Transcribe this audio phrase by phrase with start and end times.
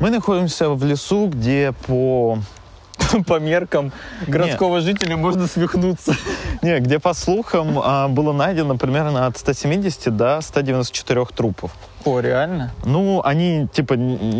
[0.00, 2.38] Мы находимся в лесу, где по...
[3.26, 3.92] По меркам
[4.26, 6.14] городского жителя можно свихнуться.
[6.62, 11.72] Не, где, по слухам, а, было найдено примерно от 170 до 194 трупов.
[12.04, 12.72] О, реально?
[12.84, 13.94] Ну, они, типа,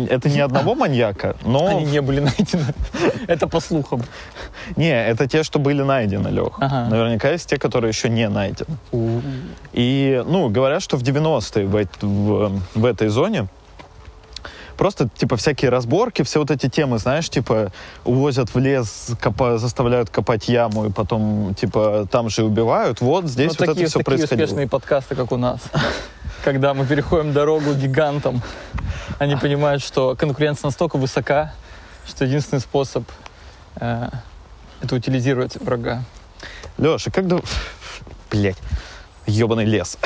[0.09, 1.67] это не одного маньяка, но...
[1.77, 2.73] Они не были найдены.
[3.27, 4.03] Это по слухам.
[4.75, 6.53] Не, это те, что были найдены, Лех.
[6.59, 6.87] Ага.
[6.89, 8.77] Наверняка есть те, которые еще не найдены.
[9.73, 13.47] И, ну, говорят, что в 90-е в, эт- в, в этой зоне
[14.77, 17.71] просто, типа, всякие разборки, все вот эти темы, знаешь, типа,
[18.05, 23.01] увозят в лес, копа- заставляют копать яму, и потом, типа, там же убивают.
[23.01, 24.45] Вот здесь Вот вот такие, это все такие происходило.
[24.45, 25.59] успешные подкасты, как у нас.
[26.43, 28.41] Когда мы переходим дорогу гигантам,
[29.19, 31.53] они понимают, что конкуренция настолько высока,
[32.07, 33.03] что единственный способ
[33.75, 34.09] э,
[34.81, 36.03] это утилизировать врага.
[36.77, 37.25] Леша, как.
[38.31, 38.57] Блять,
[39.25, 39.97] ебаный лес.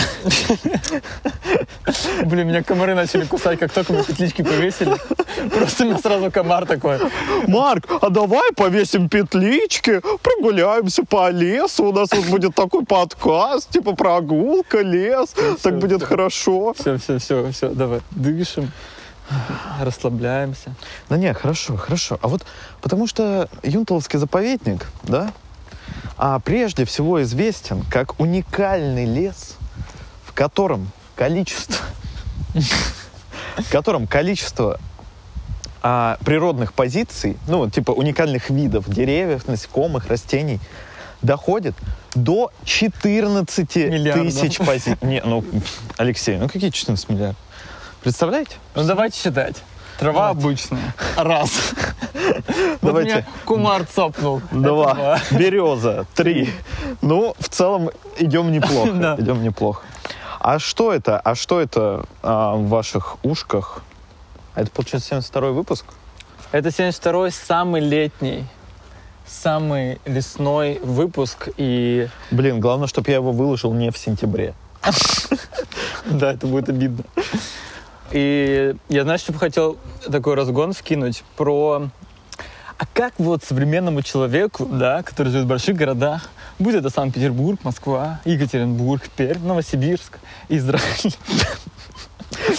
[2.26, 4.96] Блин, меня комары начали кусать, как только мы петлички повесили.
[5.50, 7.00] Просто у меня сразу комар такой.
[7.48, 13.96] Марк, а давай повесим петлички, прогуляемся по лесу, у нас вот будет такой подкаст, типа
[13.96, 16.74] прогулка, лес, так будет хорошо.
[16.78, 18.72] Все, все, все, все, давай, дышим,
[19.82, 20.74] расслабляемся.
[21.10, 22.18] Да не, хорошо, хорошо.
[22.22, 22.46] А вот
[22.82, 25.32] потому что Юнталовский заповедник, да,
[26.18, 29.56] а прежде всего известен как уникальный лес,
[30.24, 31.78] в котором количество,
[33.58, 34.80] в котором количество
[35.82, 40.60] а, природных позиций, ну, типа уникальных видов деревьев, насекомых, растений,
[41.22, 41.76] доходит
[42.14, 44.34] до 14 Миллиардов.
[44.34, 44.98] тысяч позиций.
[45.02, 45.44] Не, ну,
[45.98, 47.38] Алексей, ну какие 14 миллиардов?
[48.02, 48.56] Представляете?
[48.76, 49.58] Ну давайте считать.
[49.98, 50.94] Трава обычная.
[51.16, 51.74] Раз.
[52.14, 53.10] Вот Давайте.
[53.10, 54.42] меня кумар цапнул.
[54.52, 55.20] Это Два.
[55.32, 56.06] Береза.
[56.16, 56.50] Три.
[57.02, 58.92] Ну, в целом идем неплохо.
[58.94, 59.16] Да.
[59.18, 59.84] Идем неплохо.
[60.40, 61.20] А что это?
[61.20, 63.82] А что это а, в ваших ушках?
[64.54, 65.86] А Это, получается, 72 выпуск?
[66.52, 68.46] Это 72-й самый летний,
[69.26, 71.50] самый лесной выпуск.
[71.58, 74.54] И Блин, главное, чтобы я его выложил не в сентябре.
[76.06, 77.04] да, это будет обидно.
[78.12, 79.78] И я, знаешь, что бы хотел
[80.10, 81.90] такой разгон вкинуть про...
[82.78, 86.30] А как вот современному человеку, да, который живет в больших городах,
[86.60, 91.16] будь это Санкт-Петербург, Москва, Екатеринбург, Пермь, Новосибирск, Израиль.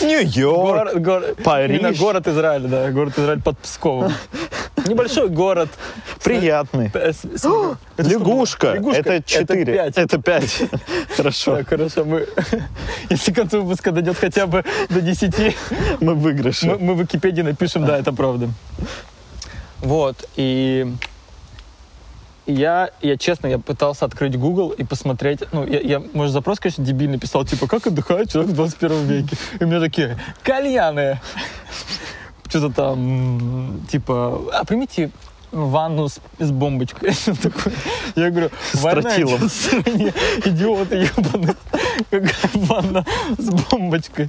[0.01, 0.95] Нью-Йорк.
[0.95, 1.81] Город, город, Париж.
[1.81, 4.13] Именно город Израиль, да, город Израиль под Псковом.
[4.87, 5.69] Небольшой город.
[6.23, 6.91] Приятный.
[6.95, 7.13] Э,
[7.99, 8.69] Лягушка.
[8.93, 9.65] Это 4.
[9.65, 9.99] пять.
[9.99, 10.63] Это 5.
[11.17, 11.57] Хорошо.
[11.57, 12.27] Так, хорошо, мы,
[13.11, 15.57] если к концу выпуска дойдет хотя бы до 10,
[16.01, 16.67] Мы выигрыши.
[16.67, 18.49] мы, мы в Википедии напишем, да, это правда.
[19.81, 20.87] Вот, и
[22.47, 26.85] я, я честно, я пытался открыть Google и посмотреть, ну, я, я может, запрос, конечно,
[26.85, 29.37] дебильный писал, типа, как отдыхает человек в 21 веке?
[29.59, 31.21] И у меня такие, кальяны,
[32.49, 35.11] что-то там, типа, а примите
[35.53, 37.13] ванну с, с бомбочкой.
[38.17, 39.41] Я говорю, С тротилом.
[40.45, 41.57] идиоты ебаные.
[42.11, 43.05] Какая ванна
[43.39, 44.29] с бомбочкой.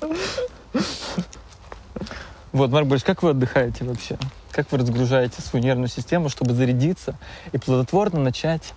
[2.57, 4.17] Вот, Марк Борисович, как вы отдыхаете вообще?
[4.51, 7.15] Как вы разгружаете свою нервную систему, чтобы зарядиться
[7.51, 8.73] и плодотворно начать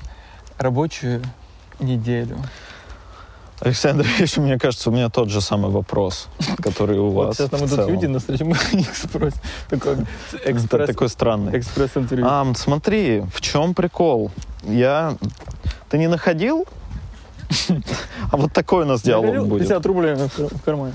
[0.58, 1.22] рабочую
[1.78, 2.36] неделю?
[3.60, 6.28] Александр Ильич, мне кажется, у меня тот же самый вопрос,
[6.62, 7.36] который у Вот вас.
[7.38, 9.41] сейчас нам идут люди на встречу, мы у них спросим.
[9.70, 9.97] Такой
[10.44, 11.58] экспресс, такой странный.
[11.58, 12.26] экспресс-интервью.
[12.28, 14.30] Ам, смотри, в чем прикол?
[14.62, 15.16] Я...
[15.88, 16.66] Ты не находил?
[18.30, 19.62] А вот такой у нас диалог будет.
[19.62, 20.92] 50 рублей в кармане.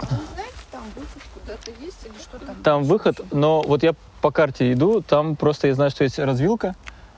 [0.00, 2.62] Знаете, там выход куда-то есть или что там?
[2.62, 6.74] Там выход, но вот я по карте иду, там просто я знаю, что есть развилка,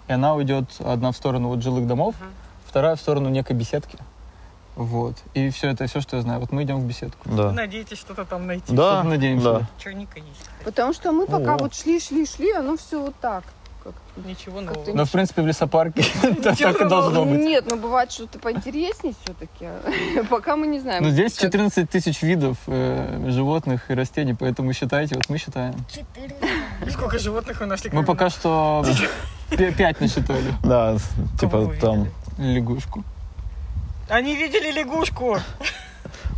[0.09, 2.15] и она уйдет одна в сторону вот жилых домов,
[2.67, 3.99] вторая в сторону некой беседки.
[4.77, 5.17] Вот.
[5.35, 6.41] И все это все, что я знаю.
[6.41, 7.29] Вот мы идем в беседку.
[7.29, 7.53] Да.
[7.53, 8.75] Надеетесь что-то там найти.
[8.75, 9.53] Да, надеемся.
[9.53, 9.69] да.
[9.79, 10.49] Черника есть.
[10.65, 11.59] Потому что мы пока О.
[11.59, 13.45] вот шли, шли, шли, оно все вот так.
[13.83, 13.95] Как
[14.27, 14.93] Ничего нового.
[14.93, 16.05] Но, в принципе, в лесопарке
[16.43, 17.41] так и должно быть.
[17.41, 19.69] Нет, ну бывает что-то поинтереснее все-таки.
[20.31, 21.03] Пока мы не знаем.
[21.03, 25.75] Но здесь как- 14 тысяч видов э, животных и растений, поэтому считайте, вот мы считаем.
[26.91, 27.91] Сколько животных вы нашли?
[27.93, 28.85] Мы пока что
[29.51, 30.97] 5 насчитали Да,
[31.41, 32.09] типа там...
[32.39, 32.99] лягушку.
[32.99, 33.07] нас?
[34.11, 35.39] Они видели лягушку.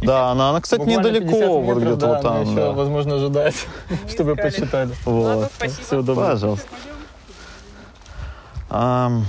[0.02, 2.72] Да, она, она, кстати, Буквально 50 недалеко, вот метров, где-то да, вот там, еще, да.
[2.72, 3.54] возможно, ожидает,
[4.12, 4.90] чтобы посчитали.
[5.06, 5.52] Ладно, Вот.
[5.54, 5.82] спасибо.
[5.86, 6.30] Всего доброго.
[6.30, 6.68] Пожалуйста.
[8.74, 9.26] Ам,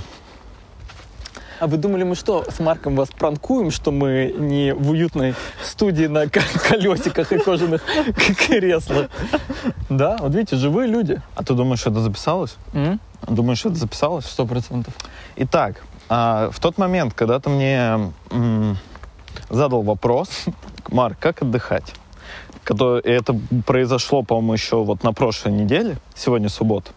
[1.60, 6.06] А вы думали, мы что, с Марком вас пранкуем, что мы не в уютной студии
[6.06, 7.82] на ко- колесиках и кожаных
[8.46, 9.10] креслах?
[9.90, 11.20] Да, вот видите, живые люди.
[11.36, 12.56] А ты думаешь, это записалось?
[13.28, 14.24] Думаешь, это записалось?
[14.24, 14.94] Сто процентов.
[15.36, 18.12] Итак, а, в тот момент, когда ты мне
[19.50, 20.28] задал вопрос,
[20.88, 21.92] Марк, как отдыхать?
[22.66, 23.36] Это
[23.66, 25.98] произошло, по-моему, еще вот на прошлой неделе.
[26.14, 26.92] Сегодня суббота.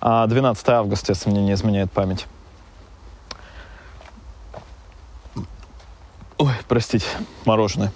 [0.00, 2.26] А 12 августа, если мне не изменяет память.
[6.36, 7.06] Ой, простите,
[7.44, 7.92] мороженое.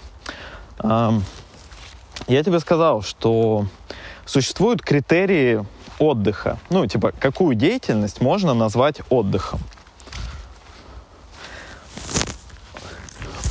[0.83, 1.23] Я
[2.45, 3.67] тебе сказал, что
[4.25, 5.65] существуют критерии
[5.99, 6.59] отдыха.
[6.71, 9.61] Ну, типа, какую деятельность можно назвать отдыхом?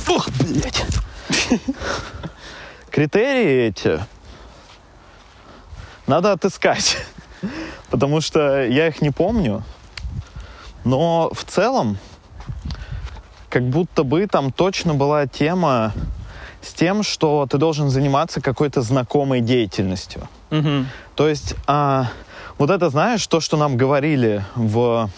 [0.08, 0.84] Ох, блядь.
[2.90, 4.04] Критерии эти
[6.06, 6.98] надо отыскать,
[7.92, 9.62] потому что я их не помню.
[10.82, 11.98] Но в целом,
[13.50, 15.92] как будто бы там точно была тема
[16.62, 20.26] с тем, что ты должен заниматься какой-то знакомой деятельностью.
[20.48, 20.88] Мгм.
[21.16, 22.06] То есть, а,
[22.56, 25.10] вот это, знаешь, то, что нам говорили в,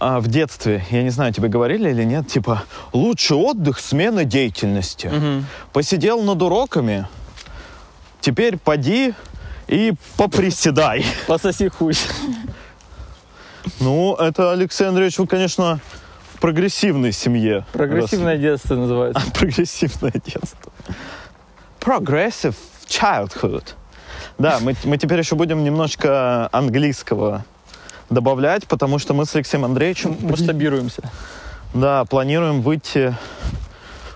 [0.00, 5.06] а, в детстве, я не знаю, тебе говорили или нет, типа, лучший отдых– смена деятельности.
[5.06, 5.46] Мгм.
[5.72, 7.06] Посидел над уроками,
[8.20, 9.14] теперь поди
[9.68, 11.04] и поприседай.
[11.26, 11.94] Пососи хуй.
[13.80, 15.80] Ну, это, Алексей Андреевич, вы, конечно,
[16.34, 17.64] в прогрессивной семье.
[17.72, 19.20] Прогрессивное детство называется.
[19.20, 19.32] росли.
[19.38, 20.72] Прогрессивное детство.
[21.80, 22.54] Progressive
[22.86, 23.64] childhood.
[24.38, 27.44] Да, мы, мы теперь еще будем немножко английского
[28.10, 31.02] добавлять, потому что мы с Алексеем Андреевичем Масштабируемся.
[31.72, 33.14] да, планируем выйти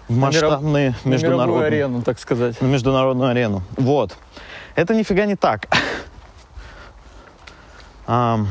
[0.08, 2.60] в На миров- масштабные На мировую международные арену, так сказать.
[2.60, 3.62] на международную арену.
[3.76, 4.14] Вот.
[4.78, 5.66] Это нифига не так.
[8.06, 8.46] Ам,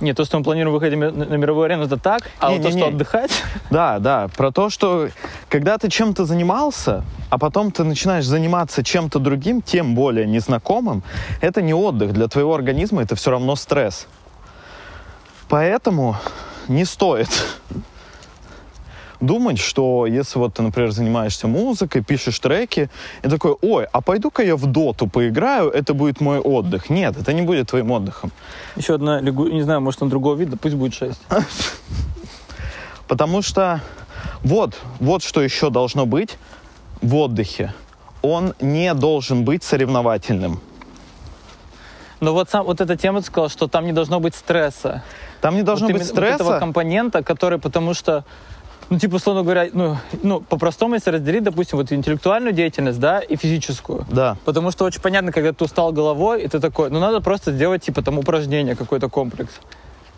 [0.00, 2.68] Нет, то, что мы планируем выходить на на мировую арену, это так, а вот то,
[2.68, 2.80] Не-не-не.
[2.80, 5.10] что отдыхать, да, да, про то, что
[5.50, 11.02] когда ты чем-то занимался, а потом ты начинаешь заниматься чем-то другим, тем более незнакомым,
[11.42, 12.14] это не отдых.
[12.14, 14.06] Для твоего организма это все равно стресс.
[15.50, 16.16] Поэтому
[16.68, 17.28] не стоит
[19.20, 22.88] думать, что если вот ты, например, занимаешься музыкой, пишешь треки,
[23.22, 26.90] и такой, ой, а пойду-ка я в доту поиграю, это будет мой отдых.
[26.90, 28.30] Нет, это не будет твоим отдыхом.
[28.76, 31.18] еще одна, не знаю, может, он другого вида, пусть будет 6.
[33.08, 33.80] Потому что
[34.42, 36.38] вот, вот что еще должно быть
[37.02, 37.72] в отдыхе.
[38.22, 40.60] Он не должен быть соревновательным.
[42.20, 45.02] Но вот, сам, вот эта тема, ты сказал, что там не должно быть стресса.
[45.40, 46.60] Там не должно Вот быть именно вот этого стресса.
[46.60, 48.24] компонента, который, потому что,
[48.90, 53.36] ну, типа, условно говоря, ну, ну по-простому, если разделить, допустим, вот интеллектуальную деятельность, да, и
[53.36, 54.06] физическую.
[54.10, 57.52] Да, Потому что очень понятно, когда ты устал головой, и ты такой, ну, надо просто
[57.52, 59.52] сделать, типа, там, упражнение, какой-то комплекс.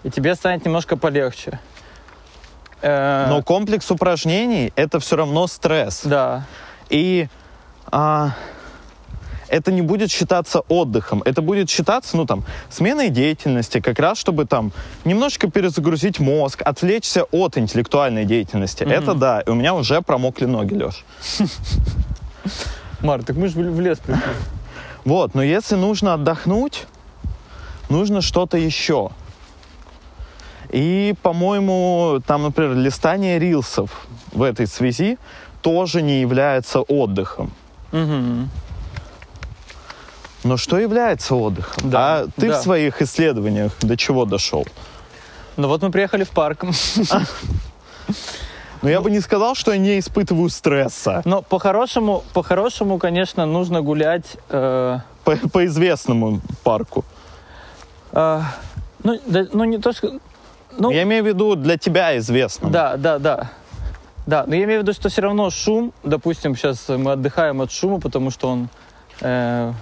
[0.05, 1.59] И тебе станет немножко полегче.
[2.83, 6.03] Э, но комплекс упражнений это все равно стресс.
[6.05, 6.45] Да.
[6.89, 7.29] И
[7.91, 8.31] а,
[9.51, 11.23] это не будет считаться отдыхом.
[11.25, 14.73] Это будет считаться, ну там, сменой деятельности, как раз чтобы там
[15.05, 18.85] немножечко перезагрузить мозг, отвлечься от интеллектуальной деятельности.
[18.85, 18.93] Мгм.
[18.93, 19.41] Это да.
[19.41, 21.05] И у меня уже промокли ноги, Леш.
[23.01, 24.23] Мар, так мы же в лес пришли.
[25.05, 26.87] Вот, но если нужно отдохнуть,
[27.89, 29.11] нужно что-то еще.
[30.69, 35.19] И, по-моему, там, например, листание рилсов в этой связи
[35.63, 37.51] тоже не является отдыхом.
[37.93, 38.51] Мгм.
[40.45, 41.91] Но что является отдыхом?
[41.91, 42.59] Да, а ты да.
[42.59, 44.67] в своих исследованиях до чего дошел?
[45.57, 46.65] Ну вот мы приехали в парк.
[48.83, 53.83] Но я бы не сказал, что я не испытываю стресса Но по-хорошему, по-хорошему, конечно, нужно
[53.83, 54.25] гулять.
[54.49, 57.05] э, по, по известному парку.
[58.13, 58.41] э,
[59.03, 60.19] ну, да- ну, не то, что...
[60.79, 62.73] Ну, Я имею в виду для тебя известному.
[62.73, 63.51] Да, да, да.
[64.27, 67.71] Да, но я имею в виду, что все равно шум, допустим, сейчас мы отдыхаем от
[67.73, 68.69] шума, потому что он
[69.21, 69.73] э,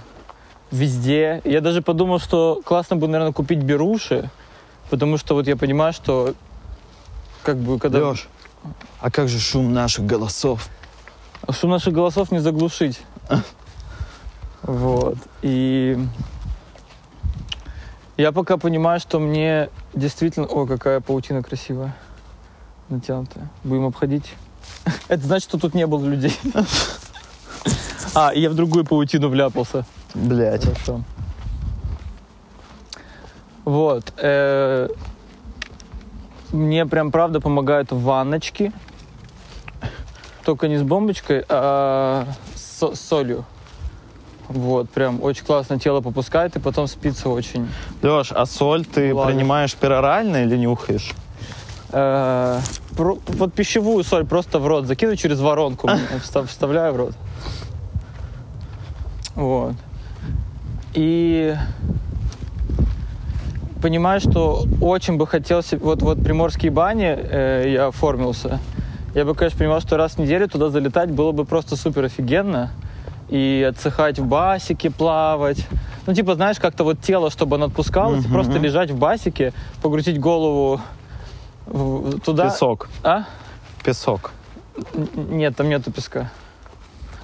[0.71, 1.41] везде.
[1.43, 4.29] Я даже подумал, что классно бы, наверное, купить беруши,
[4.89, 6.33] потому что вот я понимаю, что
[7.43, 8.27] как бы когда Леш,
[8.99, 10.69] а как же шум наших голосов?
[11.51, 12.99] шум наших голосов не заглушить.
[14.61, 15.15] Вот.
[15.41, 15.97] И
[18.17, 20.45] я пока понимаю, что мне действительно...
[20.47, 21.95] О, какая паутина красивая.
[22.89, 23.49] Натянутая.
[23.63, 24.33] Будем обходить.
[25.07, 26.37] Это значит, что тут не было людей.
[28.15, 29.85] А, я в другую паутину вляпался.
[30.13, 30.63] Блять.
[30.65, 31.01] Хорошо.
[33.65, 34.13] Вот.
[34.17, 34.89] э,
[36.51, 38.71] Мне прям правда помогают ванночки.
[40.45, 42.25] Только не с бомбочкой, а
[42.55, 43.45] с с солью.
[44.47, 47.69] Вот, прям очень классно тело попускает, и потом спится очень.
[48.01, 49.31] Леш, а соль ты Ладно.
[49.31, 51.11] принимаешь перорально или нюхаешь?
[51.91, 52.59] Э,
[52.97, 55.87] про- вот пищевую соль просто в рот закидываю через воронку,
[56.23, 57.13] вста- вставляю в рот.
[59.35, 59.75] Вот.
[60.99, 61.55] И
[63.81, 65.79] понимаю, что очень бы хотел себе...
[65.81, 68.59] Вот, вот приморские бани э, я оформился.
[69.15, 72.71] Я бы, конечно, понимал, что раз в неделю туда залетать было бы просто супер офигенно.
[73.29, 75.65] И отсыхать в басике, плавать.
[76.05, 78.33] Ну, типа, знаешь, как-то вот тело, чтобы оно отпускалось, Мгм.
[78.33, 80.81] просто лежать в басике, погрузить голову
[81.65, 82.49] в- туда.
[82.49, 82.89] Песок.
[83.03, 83.23] А?
[83.85, 84.31] Песок.
[85.15, 86.29] Нет, там нету песка.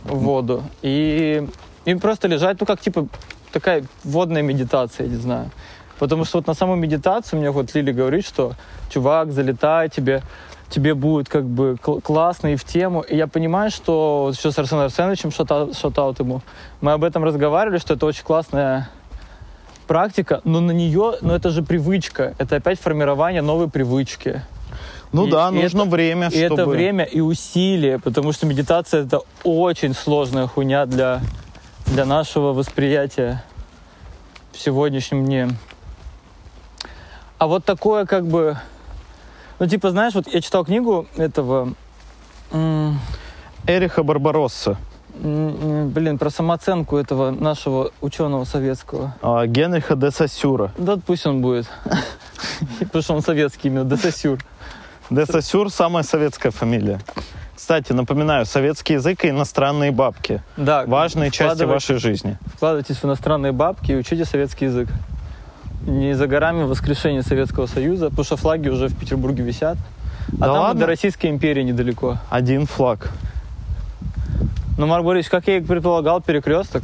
[0.06, 0.64] В воду.
[0.82, 1.46] И,
[1.84, 3.08] и просто лежать, ну, как, типа,
[3.56, 5.50] такая водная медитация, я не знаю.
[5.98, 8.54] Потому что вот на саму медитацию мне вот Лили говорит, что
[8.90, 10.22] чувак, залетай, тебе,
[10.70, 13.00] тебе будет как бы кл- классно и в тему.
[13.02, 16.42] И я понимаю, что еще с Арсеном Арсеновичем, шатаут, ему,
[16.82, 18.90] мы об этом разговаривали, что это очень классная
[19.88, 24.42] практика, но на нее, ну это же привычка, это опять формирование новой привычки.
[25.14, 29.06] Ну И- да, и нужно это- время, И это время и усилие, потому что медитация
[29.06, 31.22] это очень сложная хуйня для,
[31.88, 33.44] для нашего восприятия
[34.52, 35.50] в сегодняшнем дне.
[37.38, 38.58] А вот такое как бы...
[39.60, 41.74] Ну, типа, знаешь, вот я читал книгу этого...
[43.68, 44.78] Эриха Барбаросса,
[45.18, 49.16] Блин, про самооценку этого нашего ученого советского.
[49.22, 50.74] а, Генриха де Сосюра.
[50.78, 51.68] Да пусть он будет.
[52.80, 54.40] Потому что он советский именно, Десасюр.
[55.10, 57.00] Де Сосюр– самая советская фамилия.
[57.56, 60.44] Кстати, напоминаю, советский язык и иностранные бабки.
[60.58, 62.38] Да, Важные части вашей жизни.
[62.54, 64.90] Вкладывайтесь в иностранные бабки и учите советский язык.
[65.84, 69.78] Не за горами воскрешение Советского Союза, потому что флаги уже в Петербурге висят.
[70.34, 70.82] А Да там ладно?
[70.82, 72.18] до Российской империи недалеко.
[72.30, 73.12] Один флаг.
[74.78, 76.84] Но, Марк Борисович, как я и предполагал, перекресток,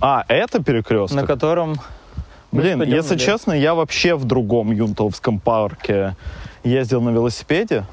[0.00, 1.26] А, это на перекресток?
[1.26, 1.76] котором...
[2.50, 6.16] мы Блин, если честно, я вообще в другом Юнтовском парке
[6.64, 7.84] ездил на велосипеде.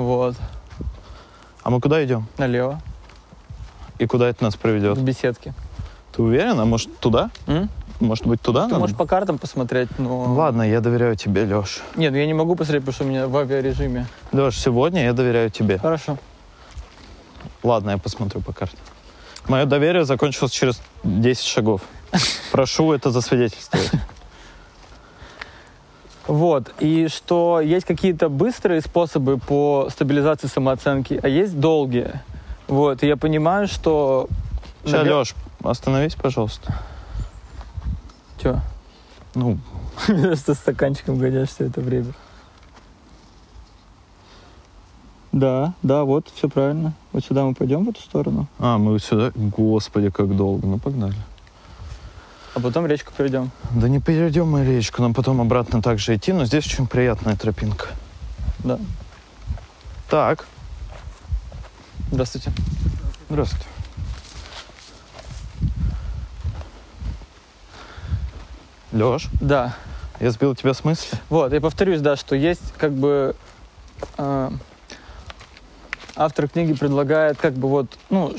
[0.00, 0.36] Вот,
[1.62, 2.26] А мы куда идем?
[2.36, 2.82] налево,
[3.98, 4.98] И куда это нас приведет?
[4.98, 5.54] в беседке.
[6.12, 6.60] Ты уверен?
[6.60, 7.30] А может туда?
[7.46, 7.70] М?
[7.98, 8.64] Может быть туда?
[8.64, 8.80] Ты надо?
[8.80, 10.34] можешь по картам посмотреть, но...
[10.34, 11.80] Ладно, я доверяю тебе, Леш.
[11.96, 14.06] Нет, ну я не могу посмотреть, потому что у меня в авиарежиме.
[14.32, 15.78] Леш, сегодня я доверяю тебе.
[15.78, 16.18] Хорошо.
[17.62, 18.76] Ладно, я посмотрю по карте.
[19.48, 21.80] Мое доверие закончилось через 10 шагов.
[22.52, 23.90] Прошу это засвидетельствовать.
[26.26, 32.20] Вот, и что есть какие-то быстрые способы по стабилизации самооценки, а есть долгие.
[32.66, 34.28] Вот, и я понимаю, что...
[34.84, 36.74] Сейчас, навер- Леш, остановись, пожалуйста.
[38.42, 38.60] Чё?
[39.34, 39.58] Ну,
[40.06, 42.12] Что стаканчиком гоняешь все это время?
[45.32, 46.94] Да, да, вот, все правильно.
[47.12, 48.46] Вот сюда мы пойдем, в эту сторону.
[48.58, 49.32] а, мы сюда.
[49.34, 50.66] Господи, как долго.
[50.66, 51.14] Ну, погнали.
[52.56, 53.50] А потом речку перейдем.
[53.74, 57.88] Да не перейдем мы речку, нам потом обратно также идти, но здесь очень приятная тропинка.
[58.60, 58.78] Да.
[60.08, 60.46] Так,
[62.10, 62.52] Здравствуйте.
[63.28, 63.66] здравствуйте.
[68.92, 69.74] Леш, Да.
[70.18, 71.18] я сбил тебя с мысли?
[71.28, 73.36] Вот, я повторюсь, да, что есть как бы...
[74.16, 74.50] э,
[76.14, 77.98] автор книги предлагает как бы вот...
[78.08, 78.34] Ну,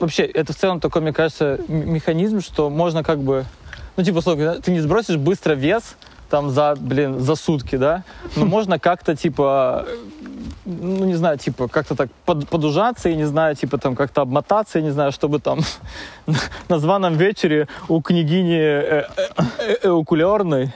[0.00, 3.44] вообще, это в целом такой, мне кажется, механизм, что можно как бы...
[4.00, 5.94] Ну, типа, слушай, ты не сбросишь быстро вес
[6.30, 8.02] там за, блин, за сутки, да?
[8.34, 9.96] Но можно как-то, типа, э,
[10.64, 14.78] ну, не знаю, типа, как-то так под- подужаться, я не знаю, типа, там, как-то обмотаться,
[14.78, 15.60] я не знаю, чтобы там
[16.68, 20.72] на званом вечере у княгини э, э, э, эукулярной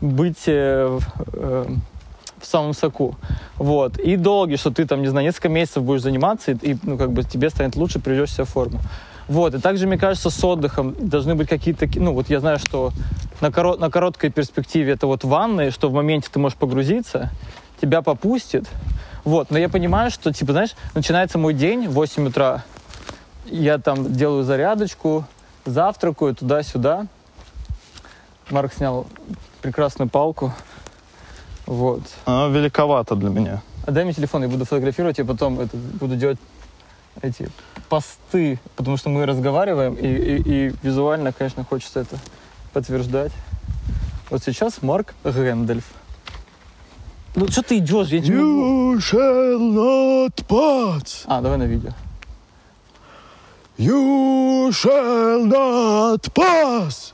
[0.00, 0.98] быть э,
[1.34, 1.66] э,
[2.40, 3.16] в самом соку.
[3.56, 3.98] Вот.
[3.98, 7.10] И долгий, что ты там, не знаю, несколько месяцев будешь заниматься, и, и, ну, как
[7.10, 8.80] бы тебе станет лучше, приведешь себя в форму.
[9.28, 9.54] Вот.
[9.54, 11.86] И также, мне кажется, с отдыхом должны быть какие-то...
[11.86, 12.92] ки- Ну, вот я знаю, что
[13.40, 17.30] на, коро- на короткой перспективе это вот ванны, что в моменте ты можешь погрузиться,
[17.80, 18.66] тебя попустит.
[19.24, 19.50] Вот.
[19.50, 22.64] Но я понимаю, что, типа, знаешь, начинается мой день в 8 утра,
[23.46, 25.24] я там делаю зарядочку,
[25.66, 27.06] завтракаю туда-сюда.
[28.50, 29.06] Марк снял
[29.60, 30.52] прекрасную палку.
[31.66, 32.00] Вот.
[32.24, 33.62] Она великовата для меня.
[33.86, 36.38] Отдай мне телефон, я буду фотографировать, и потом это, буду делать
[37.22, 37.48] эти
[37.88, 42.16] посты, потому что мы разговариваем, и, и- и визуально, конечно, хочется это
[42.72, 43.32] подтверждать.
[44.30, 45.84] Вот сейчас Марк Гэндальф.
[47.34, 48.08] Ну, что ты идешь?
[48.08, 48.94] Я не могу.
[48.94, 51.22] You shall not pass.
[51.26, 51.92] А, давай на видео.
[53.78, 57.12] You shall not pass.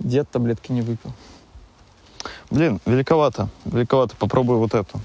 [0.00, 1.12] Дед таблетки не выпил.
[2.50, 3.48] Блин, великовато.
[3.64, 4.16] Великовато.
[4.16, 5.00] Попробуй вот эту.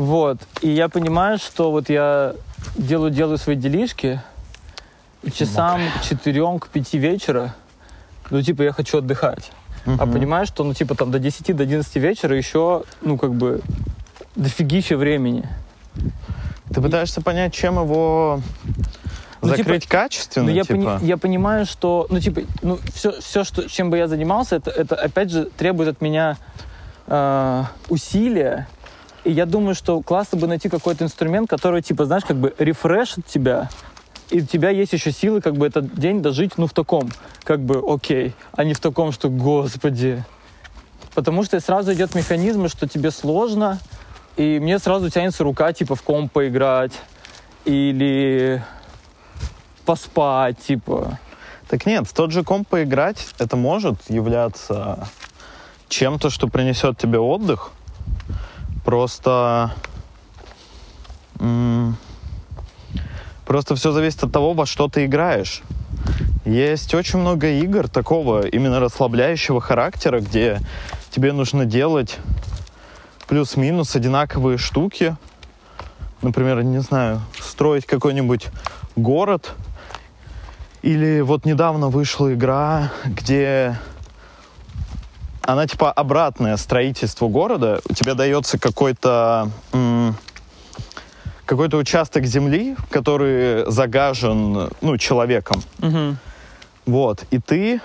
[0.00, 0.38] Вот.
[0.62, 2.32] И я понимаю, что вот я
[2.78, 4.18] делаю, делаю свои делишки,
[5.22, 7.54] и часам к четырем, к пяти вечера,
[8.30, 9.52] ну, типа, я хочу отдыхать.
[9.84, 10.12] А Мгм.
[10.12, 13.60] понимаешь, что, ну, типа, там до 10, до 11 вечера еще, ну, как бы,
[14.36, 15.46] дофигища времени.
[16.74, 18.40] Ты пытаешься понять, чем его
[19.42, 20.74] Ну, закрыть типа, качественно, Ну, я, типа.
[20.98, 24.70] пони- я понимаю, что, ну, типа, ну, все, все что, чем бы я занимался, это,
[24.70, 26.38] это, опять же, требует от меня
[27.06, 28.66] э, усилия.
[29.24, 33.26] И я думаю, что классно бы найти какой-то инструмент, который, типа, знаешь, как бы рефрешит
[33.26, 33.68] тебя,
[34.30, 37.10] и у тебя есть еще силы, как бы, этот день дожить, ну, в таком,
[37.42, 40.24] как бы, окей, а не в таком, что, господи.
[41.14, 43.78] Потому что сразу идет механизм, что тебе сложно,
[44.36, 46.92] и мне сразу тянется рука, типа, в комп поиграть,
[47.64, 48.62] или
[49.84, 51.18] поспать, типа.
[51.68, 55.08] Так нет, тот же комп поиграть, это может являться
[55.88, 57.72] чем-то, что принесет тебе отдых.
[58.84, 59.72] Просто...
[63.46, 65.62] Просто все зависит от того, во что ты играешь.
[66.44, 70.60] Есть очень много игр такого именно расслабляющего характера, где
[71.10, 72.18] тебе нужно делать
[73.28, 75.16] плюс-минус одинаковые штуки.
[76.22, 78.48] Например, не знаю, строить какой-нибудь
[78.96, 79.52] город.
[80.82, 83.78] Или вот недавно вышла игра, где
[85.52, 87.80] она типа обратное строительству города.
[87.88, 89.50] У тебя дается какой-то
[91.44, 95.60] какой-то участок земли, который загажен, ну, человеком.
[95.78, 96.16] Мгм.
[96.86, 97.24] Вот.
[97.32, 97.80] И ты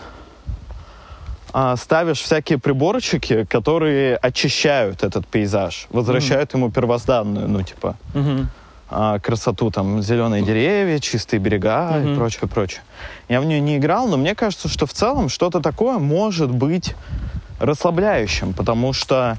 [1.51, 8.49] а, ставишь всякие приборчики, которые очищают этот пейзаж, возвращают ему первозданную, ну, типа, Мгм.
[8.87, 12.15] а, красоту, там, зеленые деревья, чистые берега и Мгм.
[12.17, 12.81] прочее, прочее.
[13.29, 16.93] Я в нее не играл, но мне кажется, что в целом что-то такое может быть
[17.59, 19.37] расслабляющим, потому что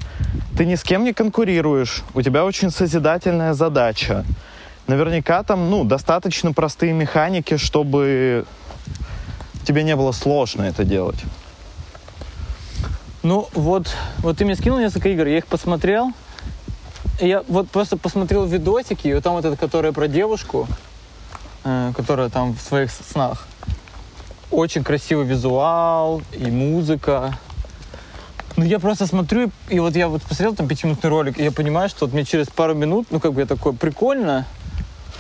[0.57, 4.25] ты ни с кем не конкурируешь, у тебя очень созидательная задача.
[4.87, 8.47] Наверняка там, ну, достаточно простые механики, чтобы
[9.67, 11.19] тебе не было сложно это делать.
[13.23, 16.13] Ну, вот, вот ты мне скинул несколько игр, я их посмотрел.
[17.21, 20.69] Я вот просто посмотрел видосики, и вот там вот эта, которая про девушку,
[21.65, 23.49] э, которая там в своих снах.
[24.53, 27.37] Очень красивый визуал и музыка.
[28.57, 31.91] Ну, я просто смотрю, и вот я вот посмотрел там пятиминутный ролик, и я понимаю,
[31.91, 34.47] что вот мне через пару минут, ну, как бы я такой, прикольно,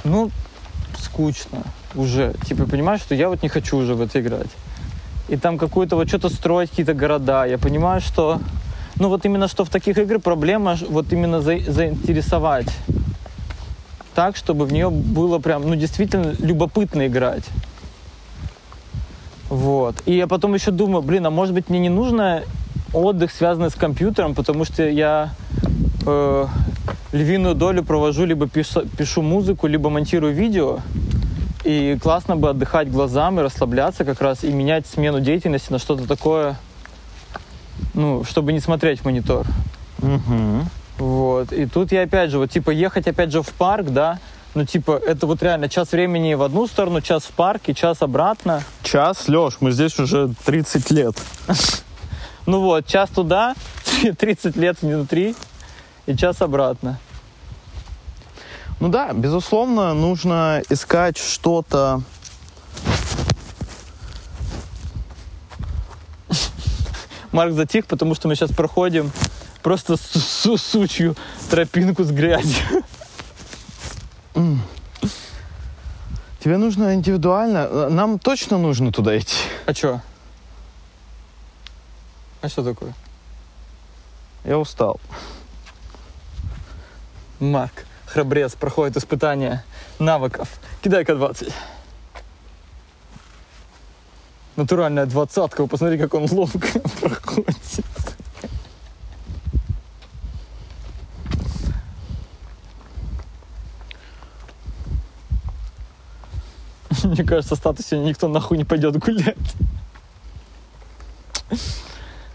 [0.05, 0.31] ну,
[0.99, 1.62] скучно
[1.95, 2.35] уже.
[2.47, 4.49] Типа, понимаешь, что я вот не хочу уже в это играть.
[5.29, 7.44] И там какую-то вот что-то строить, какие-то города.
[7.44, 8.40] Я понимаю, что,
[8.94, 12.68] ну, вот именно что в таких играх проблема, вот именно за- заинтересовать
[14.14, 17.44] так, чтобы в нее было прям, ну, действительно любопытно играть.
[19.51, 19.94] Вот.
[20.07, 22.42] И я потом еще думаю, блин, а может быть мне не нужно
[22.92, 25.31] отдых, связанный с компьютером, потому что я
[26.07, 26.46] э,
[27.12, 30.81] львиную долю провожу, либо пишу, пишу музыку, либо монтирую видео.
[31.64, 36.07] И классно бы отдыхать глазам и расслабляться как раз, и менять смену деятельности на что-то
[36.07, 36.57] такое,
[37.94, 39.46] ну, чтобы не смотреть в монитор.
[39.99, 40.68] Мгм.
[40.99, 41.53] Вот.
[41.53, 44.18] И тут я опять же, вот типа ехать опять же в парк, да,
[44.55, 48.01] ну типа это вот реально час времени в одну сторону, час в парк и час
[48.01, 48.62] обратно.
[48.83, 51.16] Час, Леш, мы здесь уже 30 лет.
[52.46, 53.54] Ну вот, час туда,
[54.18, 55.35] 30 лет внутри
[56.06, 56.98] и час обратно.
[58.78, 62.02] Ну да, безусловно, нужно искать что-то.
[67.32, 69.11] Марк затих, потому что мы сейчас проходим
[69.62, 71.16] просто су- су- сучью
[71.50, 72.64] тропинку с грязью.
[76.42, 77.66] Тебе нужно индивидуально.
[77.70, 79.35] э, Нам точно нужно туда идти.
[79.66, 80.00] А чё?
[82.46, 82.94] А что такое?
[84.44, 85.00] Я устал.
[87.40, 89.64] Марк, храбрец, проходит испытание
[89.98, 90.61] навыков.
[90.80, 91.52] Кидай-ка 20.
[94.54, 96.68] Натуральная двадцатка, вы посмотри, как он ловко
[97.00, 97.56] проходит.
[107.02, 109.37] Мне кажется, в статусе никто нахуй не пойдет гулять.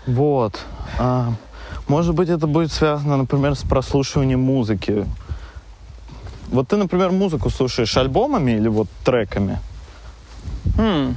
[0.07, 0.59] Вот.
[0.97, 1.33] А,
[1.87, 5.05] может быть, это будет связано, например, с прослушиванием музыки.
[6.49, 9.59] Вот ты, например, музыку слушаешь альбомами или вот треками?
[10.77, 11.15] Хм,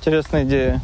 [0.00, 0.80] интересная идея.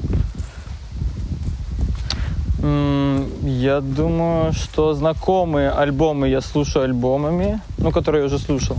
[3.43, 8.77] Я думаю, что знакомые альбомы я слушаю альбомами, ну, которые я уже слушал.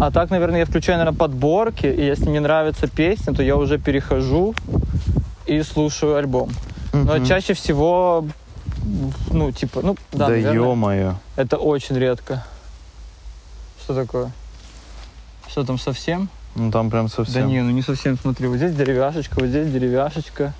[0.00, 3.78] А так, наверное, я включаю, наверное, подборки, и если мне нравится песня, то я уже
[3.78, 4.54] перехожу
[5.46, 6.50] и слушаю альбом.
[6.92, 7.24] Но Мгм.
[7.26, 8.26] чаще всего,
[9.30, 11.14] ну, типа, ну, да, Да наверное, ё-моё.
[11.36, 12.44] это очень редко.
[13.82, 14.30] Что такое?
[15.48, 16.28] Что там совсем?
[16.56, 17.46] Ну там прям Да совсем.
[17.48, 18.48] не, ну не совсем смотри.
[18.48, 20.52] Вот здесь деревяшечка, вот здесь деревяшечка.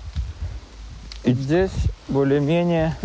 [1.23, 1.71] И здесь
[2.07, 2.95] более-менее.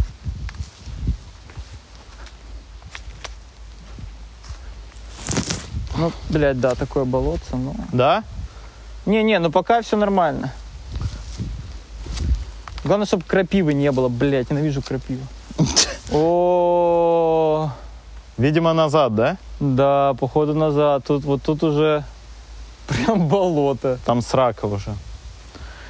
[5.99, 7.75] Ну, блядь, да, такое болотце, но...
[7.93, 8.23] Да?
[9.07, 10.53] Не-не, ну пока все нормально.
[12.87, 15.27] Главное, чтобы крапивы не было, блядь, ненавижу крапиву.
[16.13, 17.71] О,
[18.39, 19.37] Видимо, назад, да?
[19.59, 21.03] да, походу назад.
[21.05, 22.05] Тут вот тут уже
[22.87, 23.99] прям болото.
[24.05, 24.95] Там срака уже.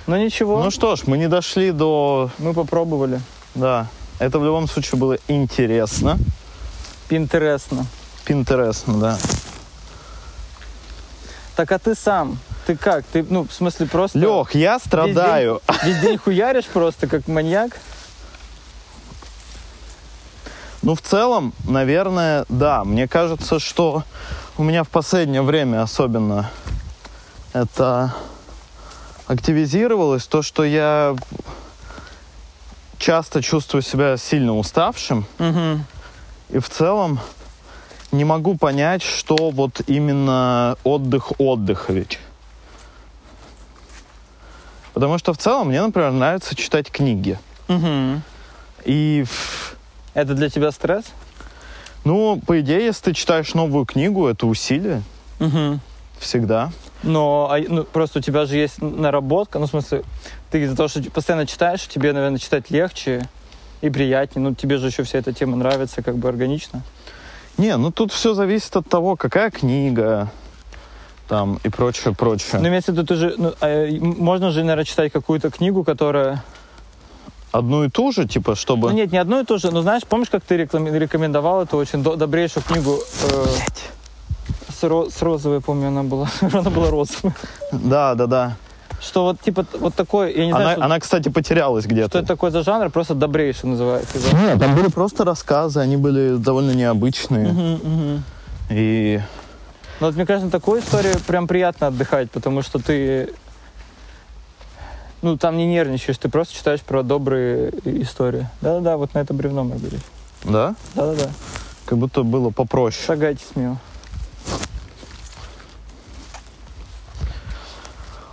[0.06, 2.30] Но ничего, Ну что ж, мы не дошли до...
[2.38, 3.20] мы попробовали.
[3.54, 6.18] Да, это в любом случае было интересно.
[7.10, 7.84] Интересно.
[8.26, 9.18] Интересно, да.
[11.56, 13.04] Так а ты сам, ты как?
[13.04, 15.62] Ты, ну, в смысле, просто Лех, я страдаю.
[15.84, 17.78] весь день хуяришь просто, как маньяк?
[20.82, 22.84] Ну, в целом, наверное, да.
[22.84, 24.02] Мне кажется, что
[24.58, 26.50] у меня в последнее время особенно
[27.52, 28.14] это
[29.26, 30.26] активизировалось.
[30.26, 31.16] То, что я
[32.98, 35.26] часто чувствую себя сильно уставшим.
[35.38, 35.80] Угу.
[36.50, 37.20] И в целом
[38.12, 42.18] не могу понять, что вот именно отдых отдыха ведь.
[44.96, 47.38] Потому что в целом мне, например, нравится читать книги.
[47.68, 48.22] Угу.
[48.86, 49.26] И,
[50.14, 51.04] Это для тебя стресс?
[52.04, 55.02] ну, по идее, если ты читаешь новую книгу, это усилие
[55.38, 55.80] Угу.
[56.18, 56.70] всегда.
[57.02, 60.02] Но а, ну, просто у тебя же есть наработка, ну, в смысле,
[60.50, 63.28] ты из-за того, что постоянно читаешь, тебе, наверное, читать легче
[63.82, 64.48] и приятнее.
[64.48, 66.80] Ну, тебе же еще вся эта тема нравится, как бы органично.
[67.58, 70.30] Не, ну тут все зависит от того, какая книга,
[71.28, 72.60] там и прочее, прочее.
[72.60, 76.42] Но имеется в виду, ты же, ну, а, можно же, наверное, читать какую-то книгу, которая...
[77.52, 78.90] Одну и ту же, типа, чтобы...
[78.90, 81.76] Ну, нет, не одну и ту же, но знаешь, помнишь, как ты реклами- рекомендовал эту
[81.78, 83.46] очень до- добрейшую книгу э,
[84.68, 86.28] с, ро- с розовой, помню, она была.
[86.52, 87.34] она была розовая.
[87.72, 88.56] Да, да, да.
[89.00, 92.18] Что вот, типа, вот такой, я не Она, знаю, что, она, кстати, потерялась что где-то.
[92.18, 94.18] это такой за жанр, просто добрейший называется.
[94.32, 94.38] да?
[94.40, 97.48] Нет, там были просто рассказы, они были довольно необычные.
[97.48, 98.24] Мгм, мгм.
[98.70, 99.20] И
[100.00, 103.32] Ну, вот мне кажется, такой истории прям приятно отдыхать, потому что ты,
[105.22, 107.70] ну, там не нервничаешь, ты просто читаешь про добрые
[108.02, 108.46] истории.
[108.60, 109.98] Да-да-да, вот на это бревно мы были.
[110.44, 111.30] да, Да-да-да,
[111.86, 113.06] как будто было попроще.
[113.06, 113.78] шагайте смело.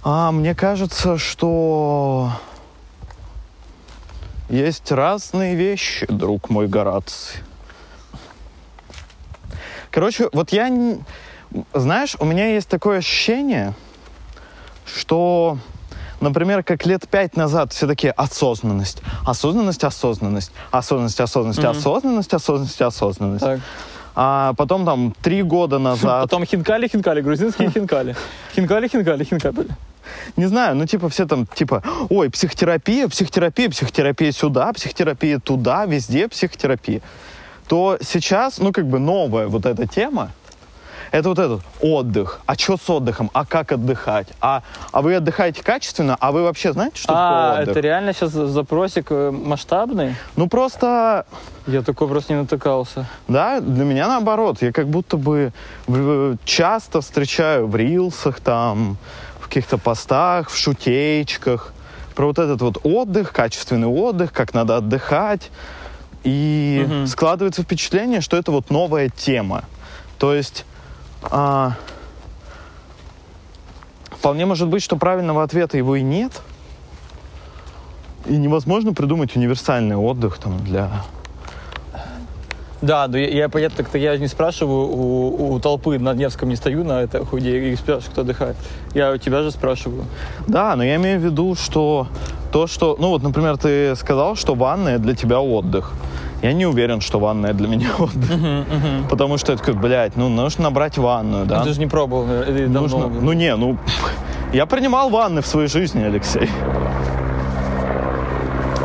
[0.04, 2.30] А мне кажется, что
[4.50, 7.38] есть разные вещи, друг мой Гораций.
[9.92, 10.70] Короче, вот я,
[11.74, 13.74] знаешь, у меня есть такое ощущение,
[14.86, 15.58] что,
[16.22, 21.70] например, как лет пять назад все такие осознанность, осознанность, осознанность, осознанность, осознанность, Мгм.
[21.70, 23.46] осознанность, осознанность, осознанность.
[23.46, 23.60] Так.
[24.16, 28.16] А потом там три года назад, Потом хинкали, хинкали, грузинские хинкали.
[28.56, 29.68] Хинкали, хинкали, хинкали.
[30.38, 36.28] не знаю, ну типа все там типа, ой, психотерапия, психотерапия, психотерапия сюда, психотерапия туда, везде
[36.28, 37.02] психотерапия.
[37.68, 40.32] То сейчас, ну как бы новая вот эта тема,
[41.14, 42.40] это вот этот отдых.
[42.48, 43.30] А что с отдыхом?
[43.34, 44.30] А как отдыхать?
[44.42, 46.18] А, а вы отдыхаете качественно?
[46.20, 47.16] А вы вообще знаете, что А,
[47.52, 47.72] такое отдых?
[47.72, 50.16] это реально сейчас запросик э, масштабный?
[50.36, 51.28] Ну просто,
[51.68, 53.06] Я такой просто не натыкался.
[53.28, 54.58] да, для меня наоборот.
[54.62, 55.54] Я как будто бы
[56.46, 58.98] часто встречаю в рилсах там,
[59.40, 61.74] в каких-то постах, в шутеечках
[62.16, 65.52] про вот этот вот отдых, качественный отдых, как надо отдыхать.
[66.24, 67.06] И Мгм.
[67.08, 69.64] складывается впечатление, что это вот новая тема.
[70.18, 70.66] То есть
[71.32, 71.74] а,
[74.12, 76.42] вполне может быть, что правильного ответа его и нет.
[78.26, 80.90] И невозможно придумать универсальный отдых там для...
[82.82, 86.84] Да, да, я, я понятно, я не спрашиваю у, у толпы на Невском не стою
[86.84, 88.58] на этой худе и спрашиваю, кто отдыхает.
[88.94, 90.06] Я у тебя же спрашиваю.
[90.48, 92.08] Да, но я имею в виду, что
[92.52, 92.98] то, что...
[93.00, 95.94] Ну вот, например, ты сказал, что ванная для тебя отдых.
[96.44, 98.30] Я не уверен, что ванная для меня отдых.
[99.10, 101.60] Потому что я такой, блядь, ну нужно набрать ванную, да?
[101.60, 103.22] Ну, Ты же не пробовал, наверное, или давно Нужно...
[103.22, 103.78] Ну не, ну...
[104.52, 106.50] Я принимал ванны в своей жизни, Алексей.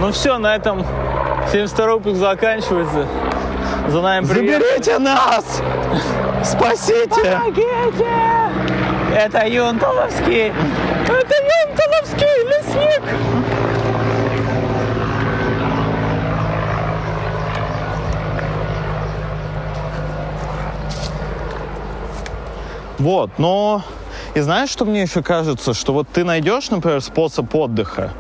[0.01, 0.85] Ну все, на этом
[1.51, 3.07] 72 выпуск заканчивается.
[3.89, 4.63] За нами привет.
[4.63, 5.61] Заберите нас!
[6.45, 7.09] Спасите!
[7.09, 8.07] Помогите!
[9.17, 10.53] Это Юнталовский!
[11.07, 11.35] Это
[11.67, 13.03] Юнталовский лесник!
[22.99, 23.83] Вот, но...
[24.35, 25.75] И знаешь, что мне еще кажется?
[25.75, 28.13] Что вот ты найдешь, например, способ отдыха,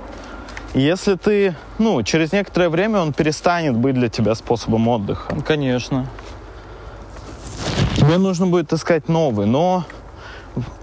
[0.74, 5.34] если ты, ну, через некоторое время он перестанет быть для тебя способом отдыха.
[5.46, 6.06] Конечно.
[7.96, 9.84] Тебе нужно будет искать новый, но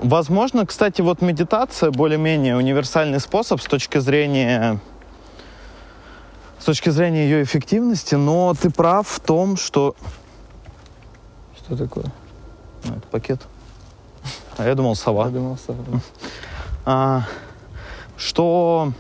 [0.02, 4.80] возможно, кстати, вот медитация более-менее универсальный способ с точки зрения
[6.60, 9.96] с точки зрения ее эффективности, но ты прав в том, что
[11.58, 12.06] Что такое?
[12.84, 13.42] Ну, это пакет.
[14.58, 15.26] А я думал Я сова.
[15.30, 15.76] думал, что-
[16.86, 17.24] а,
[18.18, 18.92] что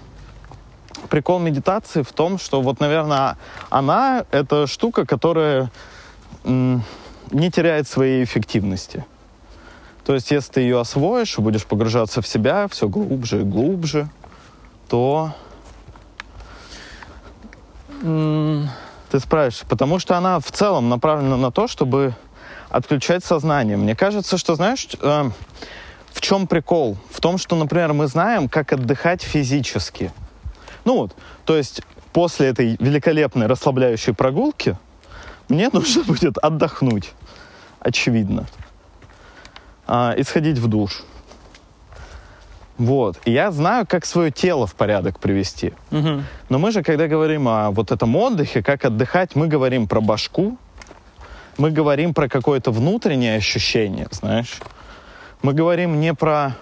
[1.09, 3.37] прикол медитации в том, что вот, наверное,
[3.69, 5.71] она это штука, которая
[6.43, 9.05] не теряет своей эффективности.
[10.05, 14.07] То есть, если ты ее освоишь и будешь погружаться в себя все глубже и глубже,
[14.89, 15.31] то
[18.01, 19.65] ты справишься.
[19.65, 22.13] Потому что она в целом направлена на то, чтобы
[22.69, 23.77] отключать сознание.
[23.77, 25.29] Мне кажется, что, знаешь, э,
[26.13, 26.97] в чем прикол?
[27.11, 30.11] В том, что, например, мы знаем, как отдыхать физически.
[30.85, 31.81] Ну вот, то есть
[32.13, 34.77] после этой великолепной расслабляющей прогулки
[35.49, 37.11] мне нужно будет отдохнуть,
[37.79, 38.45] очевидно,
[39.87, 41.03] А, и сходить в душ.
[42.77, 43.17] Вот.
[43.25, 45.73] И я знаю, как свое тело в порядок привести.
[45.91, 46.25] мгм.
[46.49, 50.57] Но мы же, когда говорим о вот этом отдыхе, как отдыхать, мы говорим про башку,
[51.57, 54.59] мы говорим про какое-то внутреннее ощущение, знаешь.
[55.41, 56.55] Мы говорим не про...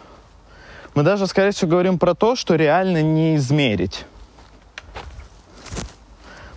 [0.94, 4.06] Мы даже, скорее всего, говорим про то, что реально не измерить.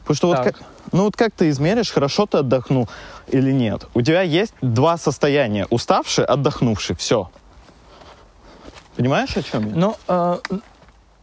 [0.00, 0.44] Потому что вот Так.
[0.44, 2.88] как, ну вот как ты измеришь, хорошо ты отдохнул
[3.28, 3.86] или нет?
[3.94, 5.66] У тебя есть два состояния.
[5.70, 6.96] Уставший, отдохнувший.
[6.96, 7.30] Все.
[8.96, 9.74] Понимаешь, о чем я?
[9.74, 10.38] Ну, э,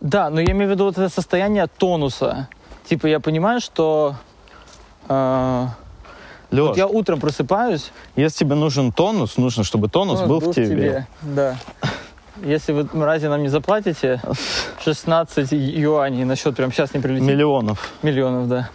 [0.02, 2.50] да, но я имею в виду вот это состояние тонуса.
[2.86, 4.16] Типа я понимаю, что
[5.08, 5.68] э,
[6.54, 10.54] Лёш, вот я утром просыпаюсь, если тебе нужен тонус, нужно, чтобы тонус ну, был в
[10.54, 11.08] тебе.
[11.22, 11.58] Да.
[12.44, 14.22] Если вы, мрази, нам не заплатите
[14.84, 17.28] 16 юаней на счет прямо сейчас не прилетит.
[17.28, 17.92] Миллионов.
[18.02, 18.70] Миллионов, да.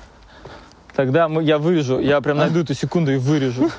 [0.94, 3.70] Тогда мы, я вырежу, я прям найду эту секунду и вырежу.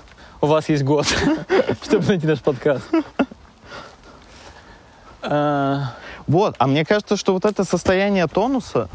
[0.42, 1.06] У вас есть год,
[1.84, 2.90] чтобы найти наш подкаст.
[5.22, 5.94] А,
[6.28, 8.88] Вот, а мне кажется, что вот это состояние тонуса,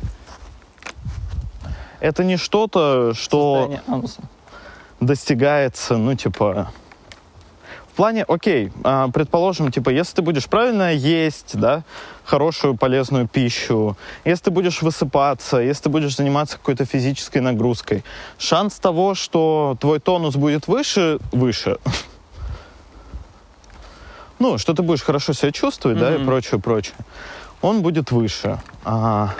[2.00, 4.20] это не что-то, что состояние ануса.
[5.06, 6.72] Достигается, ну, типа...
[7.94, 11.84] В плане, окей, а, предположим, типа, если ты будешь правильно есть, да,
[12.24, 18.02] хорошую полезную пищу, если ты будешь высыпаться, если ты будешь заниматься какой-то физической нагрузкой,
[18.36, 21.78] шанс того, что твой тонус будет выше, выше.
[24.40, 26.96] Ну, что ты будешь хорошо себя чувствовать, да, и прочее, прочее,
[27.62, 28.58] он будет выше.
[28.84, 29.30] А,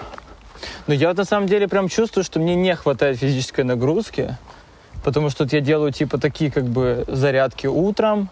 [0.87, 4.39] Но я вот на самом деле прям чувствую, что мне не хватает физической нагрузки,
[5.05, 8.31] потому что вот я делаю типа такие как бы зарядки утром,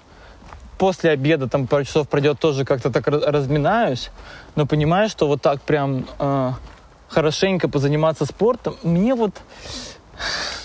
[0.78, 4.10] после обеда там пару часов пройдет тоже как-то так раз- разминаюсь,
[4.56, 6.52] но понимаю, что вот так прям э,
[7.08, 9.32] хорошенько позаниматься спортом, мне вот,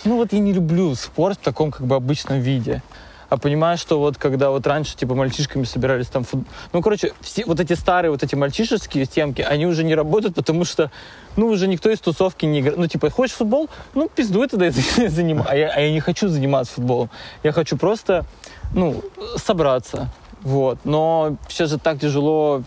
[0.06, 2.82] ну вот я не люблю спорт в таком как бы обычном виде.
[3.30, 6.46] А понимаю, что вот когда вот раньше типа мальчишками собирались там фут...
[6.72, 10.64] Ну, короче, все вот эти старые вот эти мальчишеские темки, они уже не работают, потому
[10.64, 10.92] что,
[11.36, 12.78] ну, уже никто из тусовки не играет.
[12.78, 13.70] Ну, типа, хочешь футбол?
[13.94, 15.52] Ну, пиздуй тогда и занимайся.
[15.52, 17.10] А я, а я не хочу заниматься футболом.
[17.44, 18.26] Я хочу просто,
[18.74, 19.04] ну,
[19.36, 20.10] собраться.
[20.42, 20.80] Вот.
[20.86, 22.64] Но сейчас же так тяжело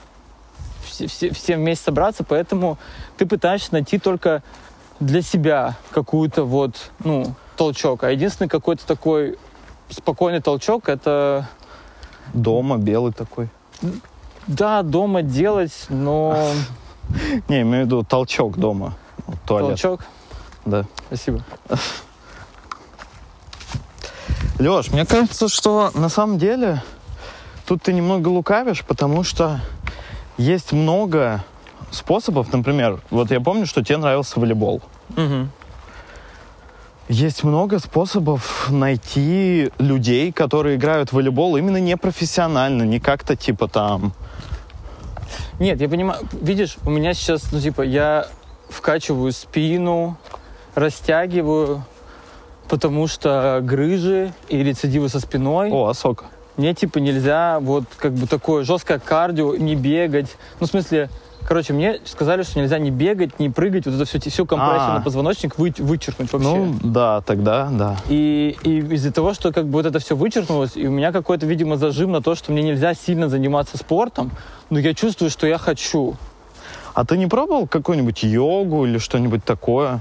[0.84, 2.78] все, все, все вместе собраться, поэтому
[3.16, 4.42] ты пытаешься найти только
[4.98, 8.04] для себя какую-то вот, ну, толчок.
[8.04, 9.38] А единственный какой-то такой
[9.90, 11.48] спокойный толчок это
[12.32, 13.48] дома белый такой.
[14.46, 16.52] да, дома делать, но
[17.48, 18.94] Не, имею в виду толчок дома.
[19.46, 19.68] Туалет.
[19.68, 20.00] толчок.
[20.64, 20.84] Да.
[21.06, 21.42] Спасибо.
[24.58, 26.82] Леш, мне кажется, что на самом деле
[27.66, 29.60] тут ты немного лукавишь, потому что
[30.36, 31.44] есть много
[31.90, 32.52] способов.
[32.52, 34.82] Например, вот я помню, что тебе нравился волейбол.
[35.16, 35.50] Мгм.
[37.10, 44.12] Есть много способов найти людей, которые играют в волейбол именно непрофессионально, не как-то типа там...
[45.58, 48.28] Нет, я понимаю, видишь, у меня сейчас, ну, типа, я
[48.68, 50.18] вкачиваю спину,
[50.76, 51.84] растягиваю,
[52.68, 55.68] потому что грыжи и рецидивы со спиной.
[55.72, 56.26] О, Асока.
[56.56, 60.36] Мне, типа, нельзя вот как бы такое жесткое кардио, не бегать.
[60.60, 61.10] Ну, в смысле,
[61.50, 64.94] короче, мне сказали, что нельзя не бегать, не прыгать, вот это все, всю компрессию А.
[64.98, 66.48] на позвоночник вы, вычеркнуть вообще.
[66.48, 67.96] Ну, да, тогда, да.
[68.08, 71.46] И, и из-за того, что как бы вот это все вычеркнулось, и у меня какой-то,
[71.46, 74.30] видимо, зажим на то, что мне нельзя сильно заниматься спортом,
[74.70, 76.14] но я чувствую, что я хочу.
[76.94, 79.98] А ты не пробовал какую-нибудь йогу или что-нибудь такое?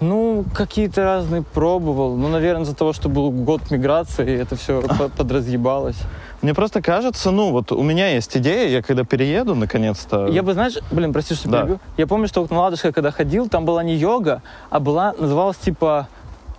[0.00, 2.16] Ну, какие-то разные пробовал.
[2.16, 4.82] Ну, наверное, из-за того, что был год миграции, это все
[5.18, 5.98] подразъебалось.
[6.42, 10.26] Мне просто кажется, ну вот у меня есть идея, я когда перееду, наконец-то...
[10.28, 11.58] Я бы, знаешь, блин, прости, что Да.
[11.58, 11.80] перебью.
[11.98, 15.58] Я помню, что вот на Ладожской, когда ходил, там была не йога, а была, называлась
[15.58, 16.08] типа,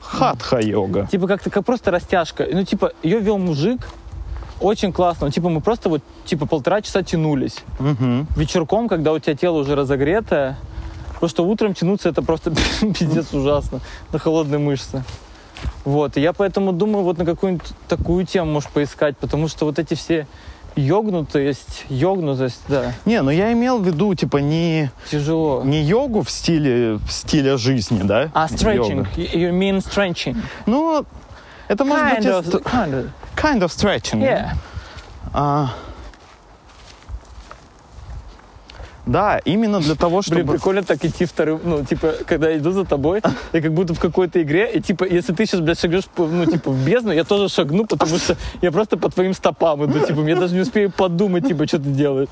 [0.01, 1.07] Хатха-йога.
[1.11, 2.45] типа как-то как просто растяжка.
[2.51, 3.81] Ну, типа, ее вел мужик,
[4.59, 5.27] очень классно.
[5.27, 7.57] Ну, типа, мы просто вот, типа, полтора часа тянулись.
[7.79, 8.27] Мгм.
[8.35, 10.57] вечерком, когда у тебя тело уже разогретое,
[11.13, 13.79] потому что утром тянуться это просто пиздец ужасно
[14.11, 15.03] на холодные мышцы.
[15.85, 19.79] Вот, и я поэтому думаю вот на какую-нибудь такую тему можешь поискать, потому что вот
[19.79, 20.27] эти все
[20.75, 25.63] йогнутость, йогнутость, да, Не, ну я имел в виду, типа, не, тяжело.
[25.63, 28.29] не йогу в стиле в стиле жизни, да?
[28.33, 29.09] А stretching, Йога.
[29.15, 30.37] you mean stretching?
[30.65, 31.05] Ну,
[31.67, 32.25] это может Kind быть...
[32.25, 34.21] и of, kind of, kind of stretching.
[34.21, 34.51] yeah.
[35.33, 35.73] А,
[39.11, 40.43] да, именно для того, чтобы...
[40.43, 43.21] Блин, прикольно так идти вторым, ну, типа, когда иду за тобой,
[43.53, 46.71] я как будто в какой-то игре, и, типа, если ты сейчас, блядь, шагнешь, ну, типа,
[46.71, 50.35] в бездну, я тоже шагну, потому что я просто по твоим стопам иду, типа, я
[50.35, 52.29] даже не успею подумать, типа, что ты делаешь.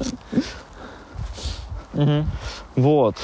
[1.94, 2.26] Мгм.
[2.76, 3.16] Вот.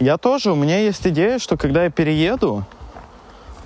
[0.00, 2.64] Я тоже, у меня есть идея, что когда я перееду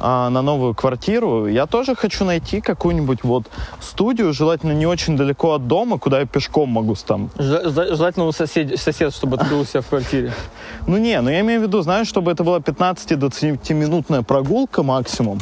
[0.04, 3.44] а, на новую квартиру, я тоже хочу найти какую-нибудь вот
[3.80, 7.30] студию, желательно не очень далеко от дома, куда я пешком могу там.
[7.38, 10.32] Жел- жел- Желательно у сосед, сосед, чтобы открыл себя в квартире.
[10.88, 15.38] Ну не, ну я имею в виду, знаешь, чтобы это была 15-20-минутная прогулка максимум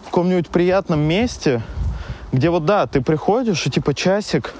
[0.00, 1.62] в каком-нибудь приятном месте,
[2.32, 4.52] где вот да, ты приходишь и типа часик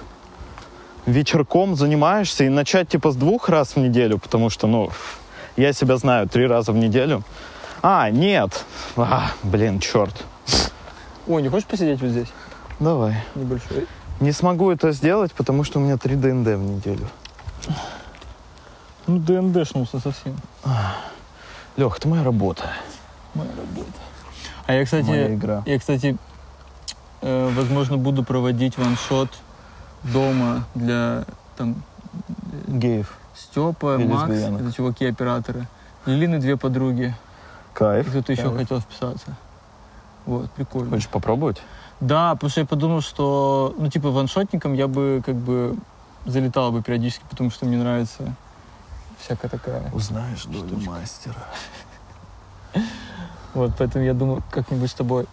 [1.07, 4.91] вечерком занимаешься и начать типа с двух раз в неделю, потому что, ну,
[5.57, 7.25] я себя знаю, три раза в неделю.
[7.83, 8.65] А, нет.
[8.97, 10.25] А, блин, черт.
[11.27, 12.29] Ой, не хочешь посидеть вот здесь?
[12.79, 13.17] Давай.
[13.35, 13.87] Небольшой.
[14.21, 17.09] Не смогу это сделать, потому что у меня 3 ДНД в неделю.
[19.09, 20.37] Ну, ДНДшнулся совсем.
[21.77, 22.71] Лех, это моя работа.
[23.35, 23.99] Моя работа.
[24.67, 25.63] А я, кстати, моя игра.
[25.67, 26.17] Я, кстати,
[27.21, 29.31] э, возможно, буду проводить ваншот
[30.05, 31.25] дома для
[31.57, 31.83] там
[32.69, 33.17] Геев.
[33.37, 35.67] Степа, И Макс, это чуваки-операторы.
[36.07, 37.15] Лилины две подруги.
[37.75, 38.09] Кайф.
[38.09, 38.57] кто-то еще Кайф.
[38.57, 39.37] хотел вписаться.
[40.27, 40.91] Вот, прикольно.
[40.91, 41.63] Хочешь попробовать?
[42.01, 45.77] Да, потому что я подумал, что, ну, типа, ваншотником я бы, как бы,
[46.27, 48.35] залетал бы периодически, потому что мне нравится
[49.19, 49.91] всякая такая.
[49.93, 51.35] Узнаешь долю мастера.
[53.55, 55.27] Вот, поэтому я думаю, как-нибудь с тобой.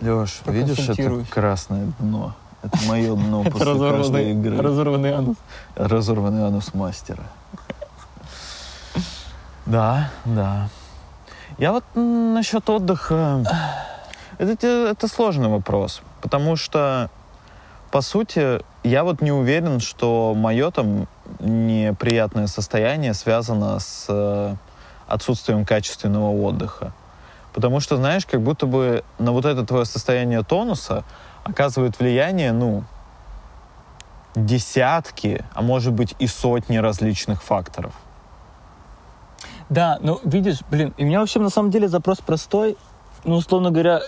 [0.00, 2.34] Леш, видишь это красное дно?
[2.64, 4.60] Это мое дно после каждой игры.
[4.60, 5.36] разорванный анус.
[5.76, 7.22] Разорванный анус мастера.
[9.66, 10.68] Да, да.
[11.58, 13.44] Я вот насчет отдыха...
[14.38, 17.08] Это, это сложный вопрос, потому что,
[17.92, 21.06] по сути, я вот не уверен, что мое там
[21.38, 24.56] неприятное состояние связано с э,
[25.06, 26.92] отсутствием качественного отдыха.
[27.52, 31.04] Потому что, знаешь, как будто бы на вот это твое состояние тонуса
[31.44, 32.82] оказывает влияние, ну,
[34.34, 37.92] десятки, а может быть и сотни различных факторов.
[39.68, 42.76] Да, ну видишь, блин, и у меня вообще на самом деле запрос простой.
[43.24, 44.00] Ну, условно говоря,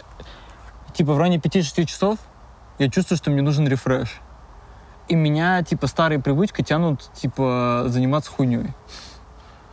[0.95, 2.19] типа в районе 5-6 часов
[2.79, 4.21] я чувствую, что мне нужен рефреш.
[5.09, 8.75] И меня, типа, старые привычки тянут, типа, заниматься хуйней.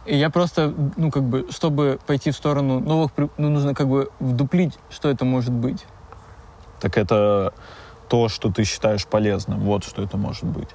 [0.06, 4.12] И я просто, ну, как бы, чтобы пойти в сторону новых, ну, нужно как бы
[4.20, 5.86] вдуплить, что это может быть.
[6.80, 7.54] Так это
[8.10, 9.62] то, что ты считаешь полезным.
[9.62, 10.70] Вот что это может быть.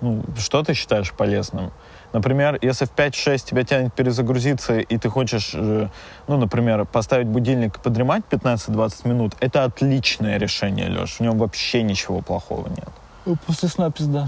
[0.00, 1.70] Ну, что ты считаешь полезным?
[2.12, 5.88] Например, если в 5-6 тебя тянет перезагрузиться, и ты хочешь, э,
[6.26, 11.16] ну, например, поставить будильник и подремать 15-20 минут, это отличное решение, Леш.
[11.16, 13.38] В нем вообще ничего плохого нет.
[13.46, 14.26] После сна пизда.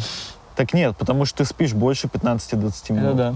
[0.54, 3.04] Так нет, потому что ты спишь больше 15-20 минут.
[3.04, 3.34] Это да.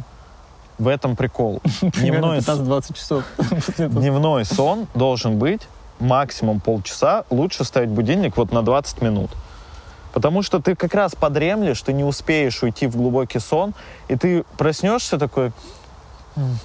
[0.79, 1.61] В этом прикол.
[1.83, 3.25] Дневной, с- 15-20 часов.
[3.79, 5.62] Дневной сон должен быть
[5.99, 7.25] максимум полчаса.
[7.31, 9.31] Лучше ставить будильник вот на 20 минут.
[10.17, 13.75] Потому что ты как раз подремлешь, ты не успеешь уйти в глубокий сон,
[14.09, 15.53] и ты проснешься такой,
[16.37, 16.59] «М,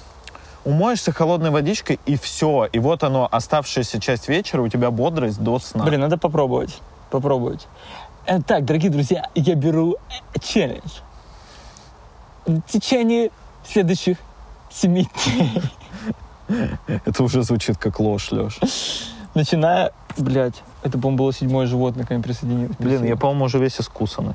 [0.64, 2.66] умоешься холодной водичкой, и все.
[2.72, 5.84] И вот оно, оставшаяся часть вечера, у тебя бодрость до сна.
[5.84, 6.80] Блин, надо попробовать.
[7.10, 7.68] Попробовать.
[8.24, 9.96] Э, Так, дорогие друзья, я беру
[10.34, 11.00] э, челлендж.
[12.46, 13.30] В течение
[13.70, 14.16] следующих
[14.70, 15.62] семи дней,
[17.04, 18.58] Это уже звучит как ложь, Леш.
[19.34, 22.76] начиная, блядь, это, по-моему, было седьмое животное, ко мне присоединилось.
[22.78, 24.34] Блин, я, по-моему, уже весь искусанный.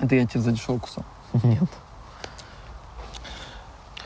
[0.00, 1.04] Это я тебе за дешевку кусал.
[1.42, 1.68] Нет.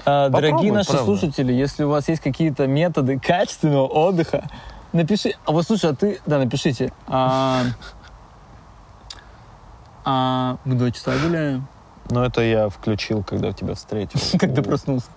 [0.04, 1.04] А, Дорогие наши правда.
[1.04, 4.48] слушатели, если у вас есть какие-то методы качественного отдыха,
[4.92, 5.34] напиши.
[5.44, 6.92] А вот слушай, а ты, да, напишите.
[7.06, 7.62] А,
[10.04, 11.66] а мы два часа гуляем,
[12.10, 14.20] Но это я включил, когда тебя встретил.
[14.38, 15.08] когда проснулся.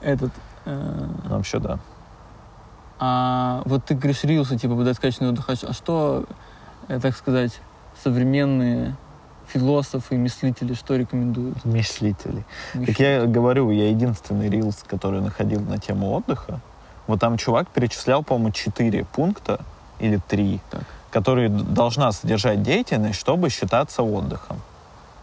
[0.00, 0.32] Этот.
[0.64, 1.78] э, Ну, Вообще, да.
[3.06, 5.50] А вот ты говоришь рилсы, типа, подать качественный отдых.
[5.50, 6.24] А что,
[6.88, 7.52] э, так сказать,
[8.02, 8.96] современные
[9.46, 11.62] философы и мыслители что рекомендуют?
[11.66, 12.46] Мыслители.
[12.72, 16.60] Так я говорю, я единственный рилс, который находил на тему отдыха.
[17.06, 19.60] Вот там чувак перечислял, по-моему, четыре пункта
[19.98, 20.60] или три,
[21.10, 24.56] которые должна содержать деятельность, чтобы считаться отдыхом.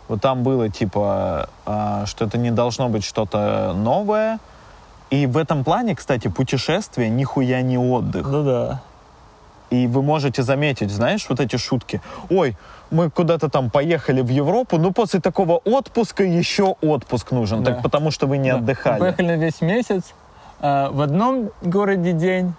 [0.07, 4.38] Вот там было типа, а, что это не должно быть что-то новое.
[5.12, 8.28] И в этом плане, кстати, путешествие нихуя не отдых.
[8.28, 8.82] Ну да.
[9.70, 12.01] И вы можете заметить, знаешь, вот эти шутки.
[12.30, 12.57] Ой,
[12.91, 17.74] мы куда-то там поехали в Европу, ну после такого отпуска еще отпуск нужен, Да.
[17.74, 18.57] так потому что вы не Да.
[18.57, 18.99] отдыхали.
[18.99, 20.14] Поехали на весь месяц.
[20.64, 22.53] а, в одном городе день,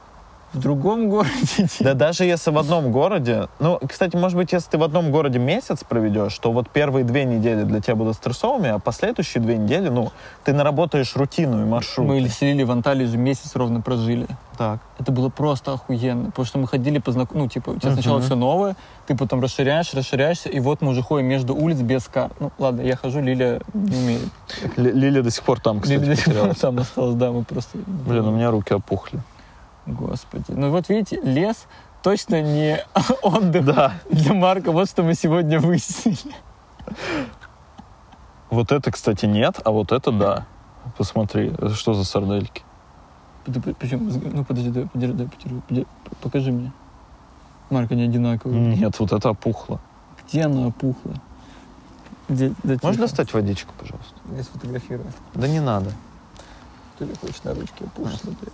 [0.52, 1.68] в другом городе.
[1.80, 5.38] Да даже если в одном городе, ну, кстати, может быть, если ты в одном городе
[5.38, 9.88] месяц проведешь, то вот первые две недели для тебя будут стрессовыми, а последующие две недели,
[9.88, 10.10] ну,
[10.44, 12.06] ты наработаешь рутину и маршрут.
[12.06, 14.26] Мы селили в Анталии же месяц ровно прожили.
[14.58, 14.80] Так.
[14.98, 18.20] Это было просто охуенно, потому что мы ходили по знаку, ну, типа, у тебя сначала
[18.20, 18.76] все новое,
[19.06, 22.32] ты потом расширяешь, расширяешься, и вот мы уже ходим между улиц без карт.
[22.38, 24.28] Ну, ладно, я хожу, Лиля не умеет.
[24.76, 26.58] Л- Лиля до сих пор там, кстати, Лиля потерялась.
[26.58, 27.78] там осталась, да, мы просто...
[27.78, 29.20] Блин, у меня руки опухли.
[29.86, 30.44] Господи.
[30.48, 31.66] Ну вот видите, лес
[32.02, 32.78] точно не
[33.22, 33.94] отдых Да.
[34.10, 34.72] для Марка.
[34.72, 36.34] Вот что мы сегодня выяснили.
[38.50, 40.46] Вот это, кстати, нет, а вот это да.
[40.98, 42.62] Посмотри, это что за сардельки?
[43.78, 44.10] Почему?
[44.32, 45.86] Ну подожди, дай, подержи, дай, подержи, подержи,
[46.20, 46.72] покажи мне.
[47.70, 48.76] Марк, они одинаковые.
[48.76, 49.80] Нет, вот это опухло.
[50.28, 51.14] Где она опухла?
[52.28, 54.14] Где, да, Можешь достать водичку, пожалуйста?
[54.36, 55.10] Я сфотографирую.
[55.34, 55.90] Да не надо.
[56.98, 58.10] Ты ли хочешь на ручке опухла?
[58.16, 58.48] смотри.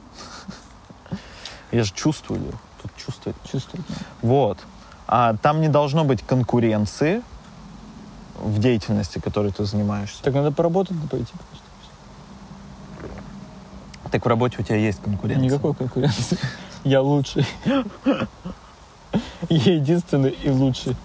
[1.73, 2.41] Я же чувствую,
[2.83, 3.37] тут чувствовать.
[3.51, 3.89] Чувствует.
[3.89, 4.01] надо.
[4.23, 4.59] Вот.
[5.07, 7.23] А там не должно быть конкуренции
[8.39, 10.23] в деятельности, которой ты занимаешься.
[10.23, 11.69] Так надо поработать, да пойти просто.
[14.11, 15.45] Так в работе у тебя есть конкуренция.
[15.45, 16.39] Никакой конкуренции.
[16.85, 17.47] Я лучший.
[19.49, 20.97] Я единственный и лучший.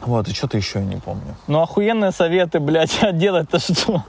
[0.00, 1.36] Вот, и что-то еще я не помню.
[1.46, 4.04] Ну охуенные советы, блядь, а делать-то что?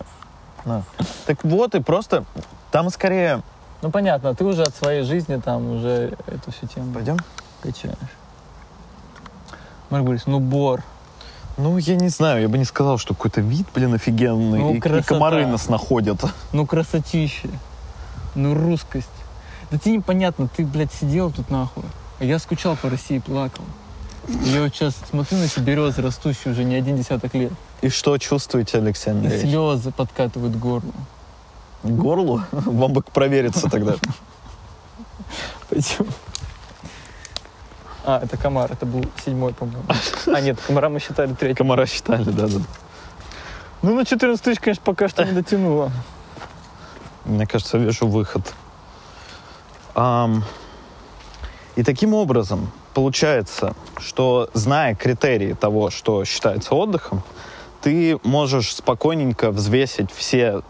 [0.65, 0.83] На.
[1.25, 2.25] Так вот, и просто
[2.71, 3.41] там скорее...
[3.81, 7.17] Ну понятно, ты уже от своей жизни там уже эту всю тему Пойдем?
[7.61, 7.95] качаешь.
[9.89, 10.83] Марк Борисович, ну бор.
[11.57, 14.59] Ну, я не знаю, я бы не сказал, что какой-то вид, блин, офигенный.
[14.59, 15.03] Ну, и, и красота.
[15.03, 16.23] комары нас находят.
[16.53, 17.49] Ну красотища.
[18.35, 19.09] Ну русскость.
[19.71, 21.83] Да тебе непонятно, ты, блядь, сидел тут нахуй.
[22.19, 23.63] А я скучал по России и плакал.
[24.27, 27.51] И Я вот сейчас смотрю на эти березы, растущие уже не один десяток лет.
[27.81, 29.49] И что чувствуете, Алексей Андреевич?
[29.49, 30.55] слезы подкатывают.
[30.55, 32.43] К горлу?
[32.51, 33.95] Вам бы провериться тогда.
[35.69, 36.07] Пойдем.
[38.05, 39.83] А, это комар, это был седьмой, по-моему.
[40.27, 41.55] А, нет, комара мы считали третьим.
[41.57, 42.59] Комара считали, да-да.
[43.81, 45.91] Ну, на 14 тысяч, конечно, пока что не дотянуло.
[47.23, 48.41] Мне кажется, вижу выход.
[49.95, 50.43] Ам,
[51.75, 57.21] И таким образом получается, что зная критерии того, что считается отдыхом,
[57.81, 60.61] ты можешь спокойненько взвесить все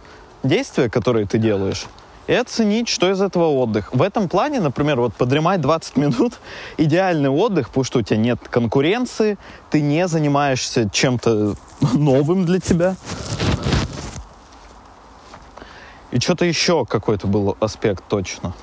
[0.44, 1.86] действия, которые ты делаешь,
[2.28, 3.92] и оценить, что из этого отдых.
[3.92, 6.34] В этом плане, например, вот подремать 20 минут–
[6.78, 9.38] идеальный отдых, потому что у тебя нет конкуренции,
[9.72, 11.56] ты не занимаешься чем-то
[11.94, 12.96] новым для тебя.
[16.12, 18.54] И что-то еще какой-то был аспект точно.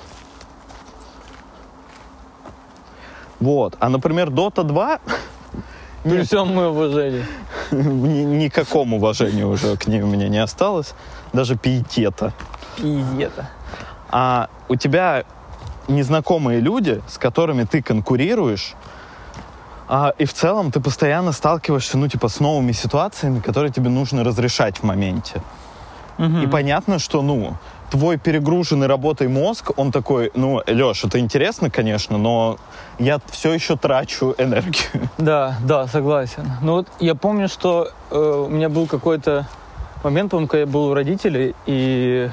[3.40, 3.76] Вот.
[3.80, 5.00] А, например, Dota 2
[6.10, 7.24] При всем моем уважении.
[7.70, 10.94] ни- никаком уважения уже к ней у меня не осталось.
[11.32, 12.32] Даже пиетета.
[12.78, 13.48] Это.
[14.10, 15.24] А у тебя
[15.88, 18.74] незнакомые люди, с которыми ты конкурируешь,
[19.88, 24.24] а, и в целом ты постоянно сталкиваешься, ну, типа, с новыми ситуациями, которые тебе нужно
[24.24, 25.42] разрешать в моменте.
[26.18, 27.56] И понятно, что, ну,
[27.90, 32.58] твой перегруженный работой мозг, он такой, ну, Леш, это интересно, конечно, но
[32.98, 35.08] я все еще трачу энергию.
[35.18, 36.50] Да, да, согласен.
[36.62, 39.46] Ну вот я помню, что э, у меня был какой-то
[40.04, 42.30] момент, по-моему, когда я был у родителей, и,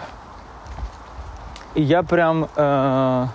[1.76, 3.28] и я прям э,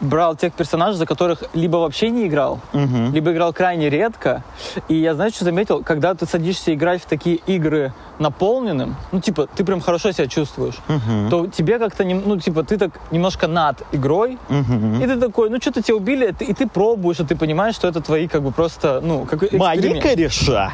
[0.00, 3.12] брал тех персонажей, за которых либо вообще не играл, Мгм.
[3.12, 4.42] либо играл крайне редко.
[4.88, 5.82] И я, знаешь, что заметил?
[5.82, 10.74] Когда ты садишься играть в такие игры наполненным, ну, типа, ты прям хорошо себя чувствуешь,
[10.88, 11.30] Мгм.
[11.30, 15.00] то тебе как-то, ну, типа, ты так немножко над игрой, Мгм.
[15.00, 18.00] и ты такой, ну что-то тебя убили, и ты пробуешь, и ты понимаешь, что это
[18.00, 20.72] твои как бы просто, ну, как Мои кореша.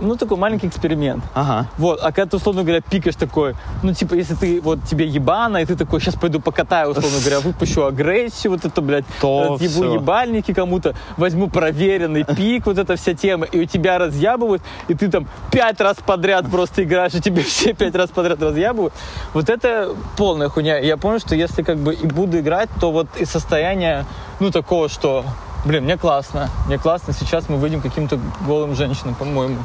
[0.00, 1.24] Ну, такой маленький эксперимент.
[1.34, 1.66] Ага.
[1.78, 5.58] Вот, а когда ты, условно говоря, пикаешь такой, ну, типа, если ты, вот, тебе ебано,
[5.58, 7.82] и ты такой, сейчас пойду покатаю, условно говоря, выпущу
[8.14, 9.94] агрессию, вот это, блядь, То разъебу всё.
[9.94, 15.10] ебальники кому-то, возьму проверенный пик, вот эта вся тема, и у тебя разъябывают, и ты
[15.10, 18.94] там пять раз подряд просто играешь, и тебе все пять раз подряд разъябывают.
[19.32, 20.78] Вот это полная хуйня.
[20.78, 24.04] И Я понял, что если как бы и буду играть, то вот из состояния,
[24.40, 25.24] ну, такого, что,
[25.64, 29.58] блин, мне классно, мне классно, сейчас мы выйдем каким-то голым женщинам, по-моему.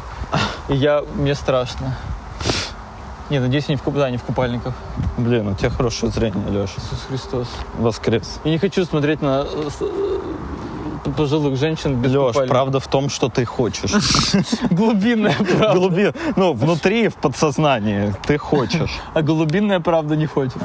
[0.70, 1.98] И я, мне страшно.
[3.30, 4.74] Не, надеюсь, не в, куп- да, не в купальниках.
[5.18, 6.74] Блин, у тебя хорошее зрение, Леша.
[6.78, 7.48] Иисус Христос.
[7.78, 8.40] Воскрес.
[8.44, 9.70] Я не хочу смотреть на э,
[11.06, 12.50] э, пожилых женщин без Леш, купальников.
[12.50, 13.92] правда в том, что ты хочешь.
[14.72, 15.74] Глубинная правда.
[15.76, 16.12] Глуби...
[16.36, 19.00] Ну, внутри, в подсознании, ты хочешь.
[19.14, 20.58] А глубинная правда не хочет.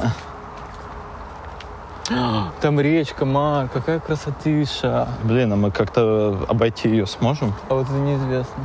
[2.60, 5.08] Там речка, Марк, какая красотыша.
[5.22, 7.52] Блин, а мы как-то обойти ее сможем?
[7.68, 8.64] А вот это неизвестно.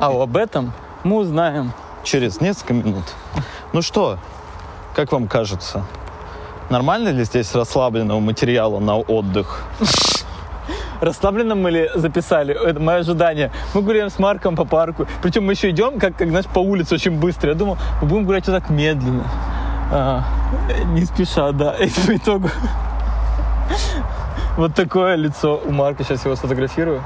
[0.00, 0.72] А об этом
[1.04, 1.72] мы узнаем.
[2.04, 3.04] Через несколько минут.
[3.72, 4.18] Ну что,
[4.94, 5.84] как вам кажется?
[6.68, 9.62] Нормально ли здесь расслабленного материала на отдых?
[11.00, 12.54] Расслабленно мы ли записали?
[12.54, 13.50] Это мое ожидание.
[13.74, 15.06] Мы гуляем с Марком по парку.
[15.22, 17.50] Причем мы еще идем, как, как знаешь, по улице очень быстро.
[17.50, 19.24] Я думал, мы будем гулять вот так медленно.
[19.90, 20.24] А,
[20.86, 21.74] не спеша, да.
[21.74, 22.48] И по итогу
[24.56, 26.04] вот такое лицо у Марка.
[26.04, 27.02] Сейчас его сфотографирую.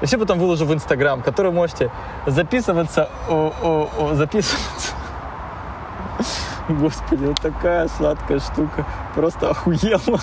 [0.00, 1.90] И все потом выложу в Инстаграм, который можете
[2.26, 4.92] записываться, о, о, о, записываться.
[6.68, 8.86] Господи, вот такая сладкая штука.
[9.14, 10.20] Просто охуела.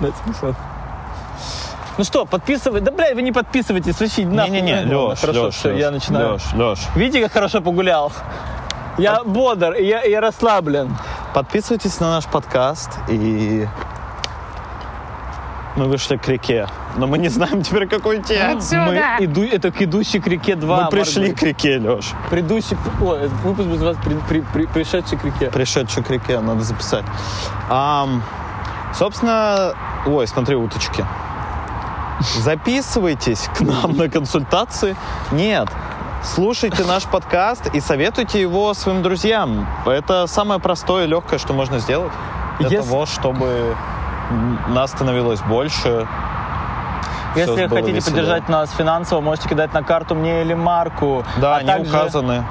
[0.00, 0.56] Мне фото.
[1.96, 2.80] Ну что, подписывай.
[2.80, 4.50] Да, бля, вы не подписывайтесь, вообще нахуй.
[4.50, 6.32] Не-не-не, Ну, Леш, хорошо, Леш, всё, Леш, я начинаю.
[6.34, 6.78] Леш, Леш.
[6.96, 8.12] Видите, как хорошо погулял?
[8.98, 10.96] Я бодр, и я, я расслаблен.
[11.34, 13.66] Подписывайтесь на наш подкаст и
[15.76, 16.68] мы вышли к реке.
[16.96, 18.84] Но мы не знаем теперь, какой идти отсюда.
[19.18, 20.84] Мы иду, это к идущей к реке 2.
[20.84, 22.12] Мы пришли к реке, Леш.
[22.30, 25.50] Предыдущий, о, выпуск без вас при, при- при- пришедший к реке.
[25.50, 27.04] Пришедший к реке, надо записать.
[27.68, 28.22] Ам,
[28.94, 29.74] собственно,
[30.06, 31.04] ой, смотри, уточки.
[32.38, 34.96] Записывайтесь к нам на консультации.
[35.32, 35.68] Нет,
[36.22, 39.66] слушайте наш подкаст и советуйте его своим друзьям.
[39.84, 42.12] Это самое простое и легкое, что можно сделать
[42.60, 43.76] для Если- того, чтобы
[44.68, 46.06] нас становилось больше.
[47.36, 48.02] Если хотите веселее.
[48.04, 51.24] поддержать нас финансово, можете кидать на карту мне или Марку.
[51.38, 52.44] Да, А они также- указаны.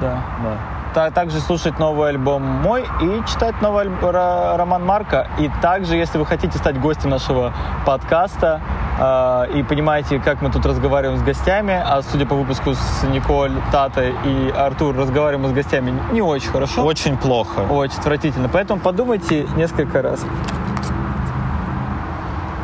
[0.00, 0.18] Да.
[0.42, 0.75] Да.
[0.96, 5.28] Та- Также слушать новый альбом мой и читать новый альб- ро- роман Марка.
[5.38, 7.52] И также, если вы хотите стать гостем нашего
[7.84, 8.62] подкаста
[8.98, 13.52] э, и понимаете, как мы тут разговариваем с гостями, а судя по выпуску с Николь,
[13.70, 16.82] Тата и Артур, разговариваем с гостями не очень хорошо.
[16.82, 17.60] Очень плохо.
[17.68, 18.48] Очень отвратительно.
[18.48, 20.24] Поэтому подумайте несколько раз.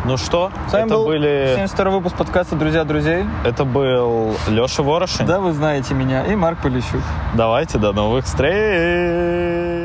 [0.04, 1.52] Ну что, С вами это был были...
[1.54, 3.24] 72 выпуск подкаста «Друзья друзей».
[3.44, 5.26] Это был Леша Ворошин.
[5.26, 6.24] Да, вы знаете меня.
[6.26, 7.00] И Марк Полищук.
[7.34, 9.81] Давайте, до новых встреч!